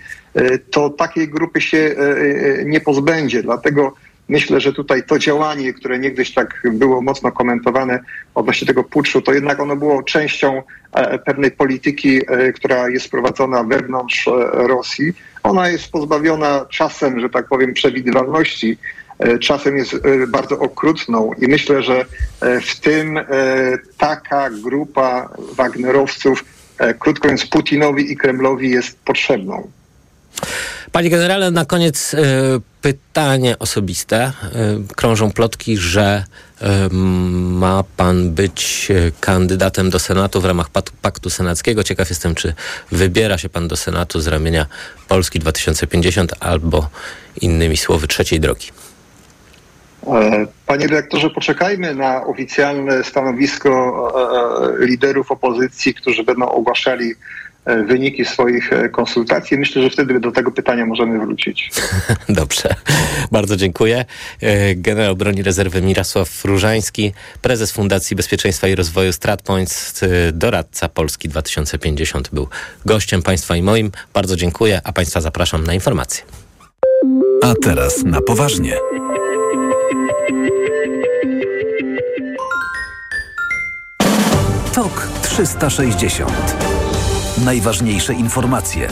to 0.71 0.89
takiej 0.89 1.27
grupy 1.27 1.61
się 1.61 1.95
nie 2.65 2.81
pozbędzie. 2.81 3.43
Dlatego 3.43 3.93
myślę, 4.29 4.61
że 4.61 4.73
tutaj 4.73 5.03
to 5.03 5.19
działanie, 5.19 5.73
które 5.73 5.99
niegdyś 5.99 6.33
tak 6.33 6.61
było 6.71 7.01
mocno 7.01 7.31
komentowane 7.31 7.99
odnośnie 8.35 8.67
tego 8.67 8.83
puczu, 8.83 9.21
to 9.21 9.33
jednak 9.33 9.59
ono 9.59 9.75
było 9.75 10.03
częścią 10.03 10.63
e, 10.93 11.19
pewnej 11.19 11.51
polityki, 11.51 12.21
e, 12.27 12.53
która 12.53 12.89
jest 12.89 13.11
prowadzona 13.11 13.63
wewnątrz 13.63 14.27
e, 14.27 14.31
Rosji. 14.53 15.13
Ona 15.43 15.69
jest 15.69 15.91
pozbawiona 15.91 16.65
czasem, 16.69 17.19
że 17.19 17.29
tak 17.29 17.47
powiem, 17.47 17.73
przewidywalności. 17.73 18.77
Czasem 19.41 19.77
jest 19.77 19.95
bardzo 20.27 20.59
okrutną 20.59 21.31
i 21.33 21.47
myślę, 21.47 21.83
że 21.83 22.05
w 22.61 22.79
tym 22.79 23.19
taka 23.97 24.49
grupa 24.49 25.29
Wagnerowców, 25.55 26.45
krótko 26.99 27.27
mówiąc, 27.27 27.45
Putinowi 27.45 28.11
i 28.11 28.17
Kremlowi 28.17 28.69
jest 28.69 28.99
potrzebną. 28.99 29.71
Panie 30.95 31.09
generale, 31.09 31.51
na 31.51 31.65
koniec 31.65 32.13
e, 32.13 32.17
pytanie 32.81 33.59
osobiste. 33.59 34.17
E, 34.23 34.31
krążą 34.95 35.31
plotki, 35.31 35.77
że 35.77 36.23
e, 36.61 36.89
ma 36.93 37.83
pan 37.97 38.31
być 38.31 38.91
kandydatem 39.19 39.89
do 39.89 39.99
Senatu 39.99 40.41
w 40.41 40.45
ramach 40.45 40.69
Paktu 41.01 41.29
Senackiego. 41.29 41.83
Ciekaw 41.83 42.09
jestem, 42.09 42.35
czy 42.35 42.53
wybiera 42.91 43.37
się 43.37 43.49
pan 43.49 43.67
do 43.67 43.75
Senatu 43.77 44.19
z 44.19 44.27
ramienia 44.27 44.65
Polski 45.07 45.39
2050 45.39 46.33
albo 46.39 46.89
innymi 47.41 47.77
słowy 47.77 48.07
trzeciej 48.07 48.39
drogi. 48.39 48.67
Panie 50.65 50.87
redaktorze, 50.87 51.29
poczekajmy 51.29 51.95
na 51.95 52.25
oficjalne 52.25 53.03
stanowisko 53.03 53.69
liderów 54.79 55.31
opozycji, 55.31 55.93
którzy 55.93 56.23
będą 56.23 56.49
ogłaszali 56.49 57.15
wyniki 57.65 58.25
swoich 58.25 58.73
e, 58.73 58.89
konsultacji. 58.89 59.57
Myślę, 59.57 59.81
że 59.81 59.89
wtedy 59.89 60.19
do 60.19 60.31
tego 60.31 60.51
pytania 60.51 60.85
możemy 60.85 61.19
wrócić. 61.19 61.71
Dobrze, 62.29 62.75
bardzo 63.31 63.57
dziękuję. 63.57 64.05
E, 64.41 64.75
Generał 64.75 65.15
broni 65.15 65.43
rezerwy 65.43 65.81
Mirosław 65.81 66.45
Różański, 66.45 67.13
prezes 67.41 67.71
Fundacji 67.71 68.15
Bezpieczeństwa 68.15 68.67
i 68.67 68.75
Rozwoju 68.75 69.13
StratPoints, 69.13 70.03
e, 70.03 70.07
doradca 70.31 70.89
Polski 70.89 71.29
2050 71.29 72.29
był 72.33 72.47
gościem 72.85 73.21
państwa 73.21 73.55
i 73.55 73.61
moim. 73.61 73.91
Bardzo 74.13 74.35
dziękuję, 74.35 74.81
a 74.83 74.93
państwa 74.93 75.21
zapraszam 75.21 75.63
na 75.63 75.73
informacje. 75.73 76.23
A 77.43 77.53
teraz 77.63 78.03
na 78.03 78.21
poważnie. 78.21 78.73
TOK 84.73 85.07
360. 85.21 86.74
Najważniejsze 87.43 88.13
informacje, 88.13 88.87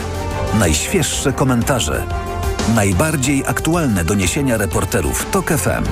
najświeższe 0.58 1.32
komentarze, 1.32 2.06
najbardziej 2.74 3.44
aktualne 3.46 4.04
doniesienia 4.04 4.56
reporterów 4.56 5.26
TOK 5.30 5.48
FM. 5.48 5.84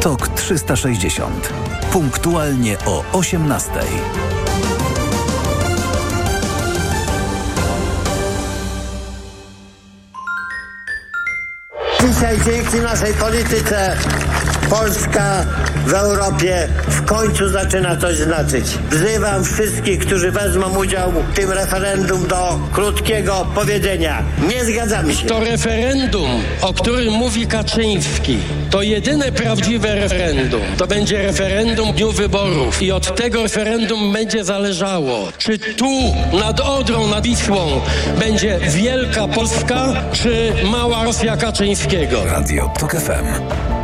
TOK 0.00 0.28
360. 0.28 1.52
Punktualnie 1.92 2.76
o 2.86 3.04
18. 3.12 3.70
Dzisiaj 12.00 12.38
dzięki 12.44 12.76
naszej 12.76 13.14
polityce 13.14 13.96
Polska 14.70 15.46
w 15.86 15.92
Europie 15.92 16.68
w 16.88 17.04
końcu 17.04 17.48
zaczyna 17.48 17.96
coś 17.96 18.16
znaczyć. 18.16 18.64
Wzywam 18.90 19.44
wszystkich, 19.44 19.98
którzy 19.98 20.30
wezmą 20.30 20.78
udział 20.78 21.12
w 21.12 21.34
tym 21.34 21.50
referendum 21.50 22.26
do 22.26 22.58
krótkiego 22.72 23.46
powiedzenia. 23.54 24.22
Nie 24.48 24.64
zgadzamy 24.64 25.14
się. 25.14 25.26
To 25.26 25.40
referendum, 25.40 26.30
o 26.62 26.72
którym 26.72 27.12
mówi 27.12 27.46
Kaczyński, 27.46 28.38
to 28.70 28.82
jedyne 28.82 29.32
prawdziwe 29.32 29.94
referendum. 29.94 30.62
To 30.76 30.86
będzie 30.86 31.22
referendum 31.22 31.92
w 31.92 31.94
dniu 31.94 32.12
wyborów 32.12 32.82
i 32.82 32.92
od 32.92 33.16
tego 33.16 33.42
referendum 33.42 34.12
będzie 34.12 34.44
zależało, 34.44 35.28
czy 35.38 35.58
tu 35.58 35.90
nad 36.40 36.60
Odrą, 36.60 37.06
nad 37.06 37.24
Wisłą 37.24 37.80
będzie 38.18 38.58
wielka 38.68 39.28
Polska, 39.28 39.86
czy 40.12 40.52
mała 40.64 41.04
Rosja 41.04 41.36
Kaczyńskiego. 41.36 42.24
Radio 42.24 42.72
TOK 42.78 42.92
FM. 42.92 43.79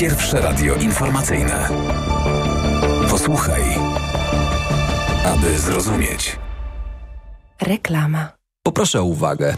Pierwsze 0.00 0.40
radio 0.40 0.74
informacyjne. 0.74 1.68
Posłuchaj, 3.10 3.62
aby 5.24 5.58
zrozumieć. 5.58 6.36
Reklama. 7.62 8.32
Poproszę 8.62 9.00
o 9.00 9.04
uwagę. 9.04 9.54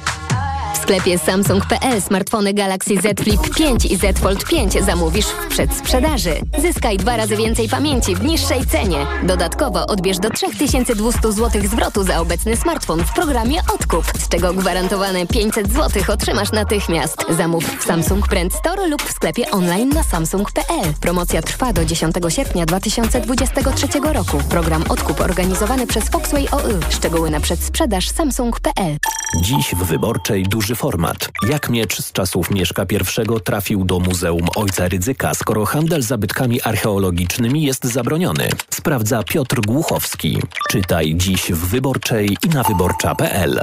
Sklepie 0.83 1.19
Samsung.pl 1.19 2.03
smartfony 2.03 2.55
Galaxy 2.55 2.95
Z 3.03 3.21
Flip 3.21 3.55
5 3.55 3.85
i 3.85 3.97
Z 3.97 4.19
Fold 4.19 4.45
5 4.45 4.73
zamówisz 4.73 5.27
w 5.27 5.49
przedsprzedaży. 5.49 6.35
Zyskaj 6.59 6.97
dwa 6.97 7.17
razy 7.17 7.37
więcej 7.37 7.69
pamięci 7.69 8.17
w 8.17 8.25
niższej 8.25 8.67
cenie. 8.67 9.07
Dodatkowo 9.23 9.87
odbierz 9.87 10.19
do 10.19 10.31
3200 10.31 11.33
zł 11.33 11.63
zwrotu 11.65 12.05
za 12.05 12.21
obecny 12.21 12.57
smartfon 12.57 13.05
w 13.05 13.13
programie 13.13 13.61
Odkup, 13.75 14.05
z 14.19 14.29
czego 14.29 14.55
gwarantowane 14.55 15.27
500 15.27 15.73
zł 15.73 16.03
otrzymasz 16.09 16.53
natychmiast. 16.53 17.25
Zamów 17.29 17.65
w 17.65 17.85
Samsung 17.85 18.29
Brand 18.29 18.55
Store 18.55 18.89
lub 18.89 19.03
w 19.03 19.13
sklepie 19.13 19.51
online 19.51 19.89
na 19.89 20.03
samsung.pl. 20.03 20.95
Promocja 21.01 21.43
trwa 21.43 21.73
do 21.73 21.85
10 21.85 22.15
sierpnia 22.29 22.67
2023 22.67 23.87
roku. 24.13 24.39
Program 24.49 24.85
Odkup 24.89 25.21
organizowany 25.21 25.87
przez 25.87 26.09
Foxway 26.09 26.49
OY. 26.51 26.81
Szczegóły 26.91 27.31
na 27.31 27.41
przedsprzedaż 27.41 28.09
samsung.pl. 28.09 28.99
Dziś 29.41 29.75
w 29.75 29.85
Wyborczej 29.85 30.43
duży 30.43 30.72
format. 30.75 31.29
Jak 31.49 31.71
miecz 31.71 32.01
z 32.03 32.13
czasów 32.13 32.51
Mieszka 32.51 32.87
I 32.91 33.41
trafił 33.45 33.85
do 33.85 34.01
Muzeum 34.01 34.47
Ojca 34.57 34.89
Rydzyka, 34.89 35.35
skoro 35.35 35.65
handel 35.65 36.03
zabytkami 36.03 36.63
archeologicznymi 36.63 37.63
jest 37.63 37.85
zabroniony? 37.85 38.49
Sprawdza 38.71 39.23
Piotr 39.23 39.61
Głuchowski. 39.61 40.39
Czytaj 40.71 41.15
dziś 41.17 41.53
w 41.53 41.69
Wyborczej 41.69 42.37
i 42.47 42.49
na 42.49 42.63
wyborcza.pl. 42.63 43.61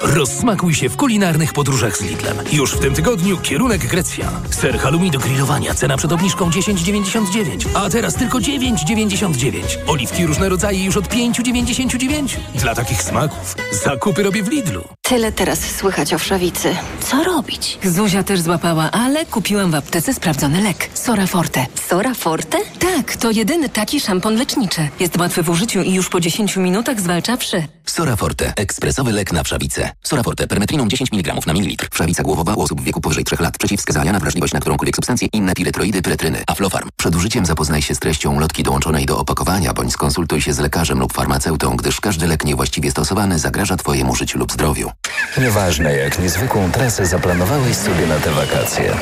Rozsmakuj 0.00 0.74
się 0.74 0.88
w 0.88 0.96
kulinarnych 0.96 1.52
podróżach 1.52 1.96
z 1.96 2.02
Lidlem. 2.02 2.36
Już 2.52 2.74
w 2.74 2.80
tym 2.80 2.94
tygodniu 2.94 3.38
kierunek 3.38 3.86
Grecja. 3.86 4.30
Ser 4.50 4.78
halloumi 4.78 5.10
do 5.10 5.18
grillowania, 5.18 5.74
cena 5.74 5.96
przed 5.96 6.12
obniżką 6.12 6.50
10,99, 6.50 7.66
a 7.74 7.90
teraz 7.90 8.14
tylko 8.14 8.38
9,99. 8.38 9.60
Oliwki 9.86 10.26
różne 10.26 10.48
rodzaje 10.48 10.84
już 10.84 10.96
od 10.96 11.08
5,99. 11.08 12.36
Dla 12.54 12.74
takich 12.74 13.02
smaków 13.02 13.56
zakupy 13.84 14.22
robię 14.22 14.42
w 14.42 14.48
Lidlu. 14.48 14.84
Tyle 15.02 15.32
teraz 15.32 15.60
słychać 15.76 16.14
o 16.14 16.18
wszawicy. 16.18 16.76
Co 17.00 17.24
robić? 17.24 17.78
Zuzia 17.84 18.22
też 18.22 18.40
złapała, 18.40 18.90
ale 18.90 19.26
kupiłam 19.26 19.70
w 19.70 19.74
aptece 19.74 20.14
sprawdzony 20.14 20.60
lek. 20.62 20.90
Sora 20.94 21.26
Forte. 21.26 21.66
Sora 21.88 22.14
Forte? 22.14 22.58
Tak, 22.78 23.16
to 23.16 23.30
jedyny 23.30 23.68
taki 23.68 24.00
szampon 24.00 24.36
leczniczy. 24.36 24.88
Jest 25.00 25.16
łatwy 25.18 25.42
w 25.42 25.50
użyciu 25.50 25.82
i 25.82 25.94
już 25.94 26.08
po 26.08 26.20
10 26.20 26.56
minutach 26.56 27.00
zwalcza 27.00 27.36
wszy. 27.36 27.66
Sora 27.90 28.16
Forte. 28.16 28.52
Ekspresowy 28.56 29.12
lek 29.12 29.32
na 29.32 29.42
wszawicę. 29.42 29.90
Sora 30.02 30.22
Forte. 30.22 30.46
Permetriną 30.46 30.88
10 30.88 31.12
mg 31.12 31.34
na 31.46 31.52
mililitr. 31.52 31.88
Wszawica 31.92 32.22
głowowa 32.22 32.54
u 32.54 32.62
osób 32.62 32.80
w 32.80 32.84
wieku 32.84 33.00
powyżej 33.00 33.24
3 33.24 33.36
lat. 33.40 33.58
Przeciwwskazania 33.58 34.12
na 34.12 34.18
wrażliwość 34.18 34.52
na 34.52 34.60
którąkolwiek 34.60 34.96
substancję. 34.96 35.28
Inne 35.32 35.54
piretroidy, 35.54 36.02
pyretryny. 36.02 36.42
Aflofarm. 36.46 36.88
Przed 36.96 37.16
użyciem 37.16 37.46
zapoznaj 37.46 37.82
się 37.82 37.94
z 37.94 37.98
treścią 37.98 38.40
lotki 38.40 38.62
dołączonej 38.62 39.06
do 39.06 39.18
opakowania, 39.18 39.72
bądź 39.72 39.92
skonsultuj 39.92 40.40
się 40.40 40.52
z 40.52 40.58
lekarzem 40.58 40.98
lub 41.00 41.12
farmaceutą, 41.12 41.76
gdyż 41.76 42.00
każdy 42.00 42.26
lek 42.26 42.44
niewłaściwie 42.44 42.90
stosowany 42.90 43.38
zagraża 43.38 43.76
Twojemu 43.76 44.14
życiu 44.14 44.38
lub 44.38 44.52
zdrowiu. 44.52 44.90
Nieważne 45.38 45.96
jak 45.96 46.18
niezwykłą 46.18 46.70
trasę 46.70 47.06
zaplanowałeś 47.06 47.76
sobie 47.76 48.06
na 48.06 48.18
te 48.18 48.30
wakacje, 48.30 48.96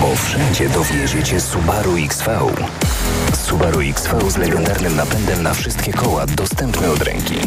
bo 0.00 0.16
wszędzie 0.16 0.68
dowiezie 0.68 1.40
Subaru 1.40 1.96
XV. 1.96 2.40
Subaru 3.44 3.80
XV 3.80 4.30
z 4.30 4.36
legendarnym 4.36 4.96
napędem 4.96 5.42
na 5.42 5.54
wszystkie 5.54 5.92
koła 5.92 6.26
dostępny 6.26 6.90
od 6.90 7.02
ręki. 7.02 7.40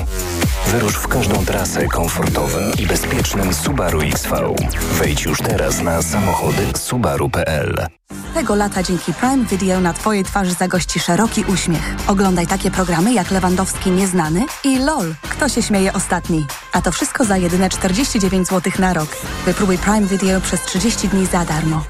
Wyrusz 0.74 0.96
w 0.96 1.08
każdą 1.08 1.46
trasę 1.46 1.88
komfortowym 1.88 2.72
i 2.80 2.86
bezpiecznym 2.86 3.54
Subaru 3.54 4.00
XV. 4.02 4.56
Wejdź 4.92 5.26
już 5.26 5.40
teraz 5.40 5.82
na 5.82 6.02
samochody 6.02 6.68
subaru.pl. 6.78 7.88
Tego 8.34 8.56
lata 8.56 8.84
dzięki 8.84 9.14
Prime 9.14 9.46
Video 9.46 9.80
na 9.80 9.94
Twojej 9.94 10.24
twarzy 10.24 10.54
zagości 10.54 11.00
szeroki 11.00 11.44
uśmiech. 11.48 11.96
Oglądaj 12.08 12.48
takie 12.48 12.72
programy 12.72 13.14
jak 13.14 13.32
Lewandowski 13.32 13.92
Nieznany 13.92 14.46
i 14.64 14.80
LOL. 14.80 15.16
Kto 15.30 15.50
się 15.50 15.62
śmieje 15.62 15.94
ostatni? 15.94 16.46
A 16.72 16.82
to 16.82 16.92
wszystko 16.92 17.26
za 17.26 17.38
jedyne 17.38 17.70
49 17.70 18.48
zł 18.48 18.74
na 18.80 18.94
rok. 18.94 19.10
Wypróbuj 19.46 19.78
Prime 19.78 20.08
Video 20.08 20.42
przez 20.42 20.62
30 20.62 21.10
dni 21.10 21.26
za 21.26 21.46
darmo. 21.46 21.84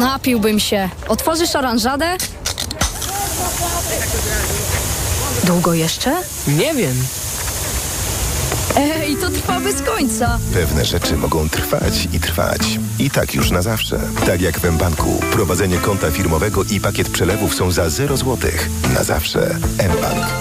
Napiłbym 0.00 0.60
się. 0.60 0.88
Otworzysz 1.08 1.56
oranżadę? 1.56 2.16
Długo 5.44 5.74
jeszcze? 5.74 6.16
Nie 6.48 6.74
wiem. 6.74 6.96
Ej, 8.76 9.16
to 9.16 9.30
trwa 9.30 9.60
bez 9.60 9.82
końca. 9.82 10.38
Pewne 10.52 10.84
rzeczy 10.84 11.16
mogą 11.16 11.48
trwać 11.48 12.08
i 12.12 12.20
trwać. 12.20 12.78
I 12.98 13.10
tak 13.10 13.34
już 13.34 13.50
na 13.50 13.62
zawsze. 13.62 14.00
Tak 14.26 14.40
jak 14.40 14.60
w 14.60 14.72
mBanku. 14.72 15.20
Prowadzenie 15.32 15.78
konta 15.78 16.10
firmowego 16.10 16.64
i 16.64 16.80
pakiet 16.80 17.08
przelewów 17.08 17.54
są 17.54 17.70
za 17.70 17.90
0 17.90 18.16
zł. 18.16 18.50
Na 18.94 19.04
zawsze. 19.04 19.58
mBank. 19.78 20.26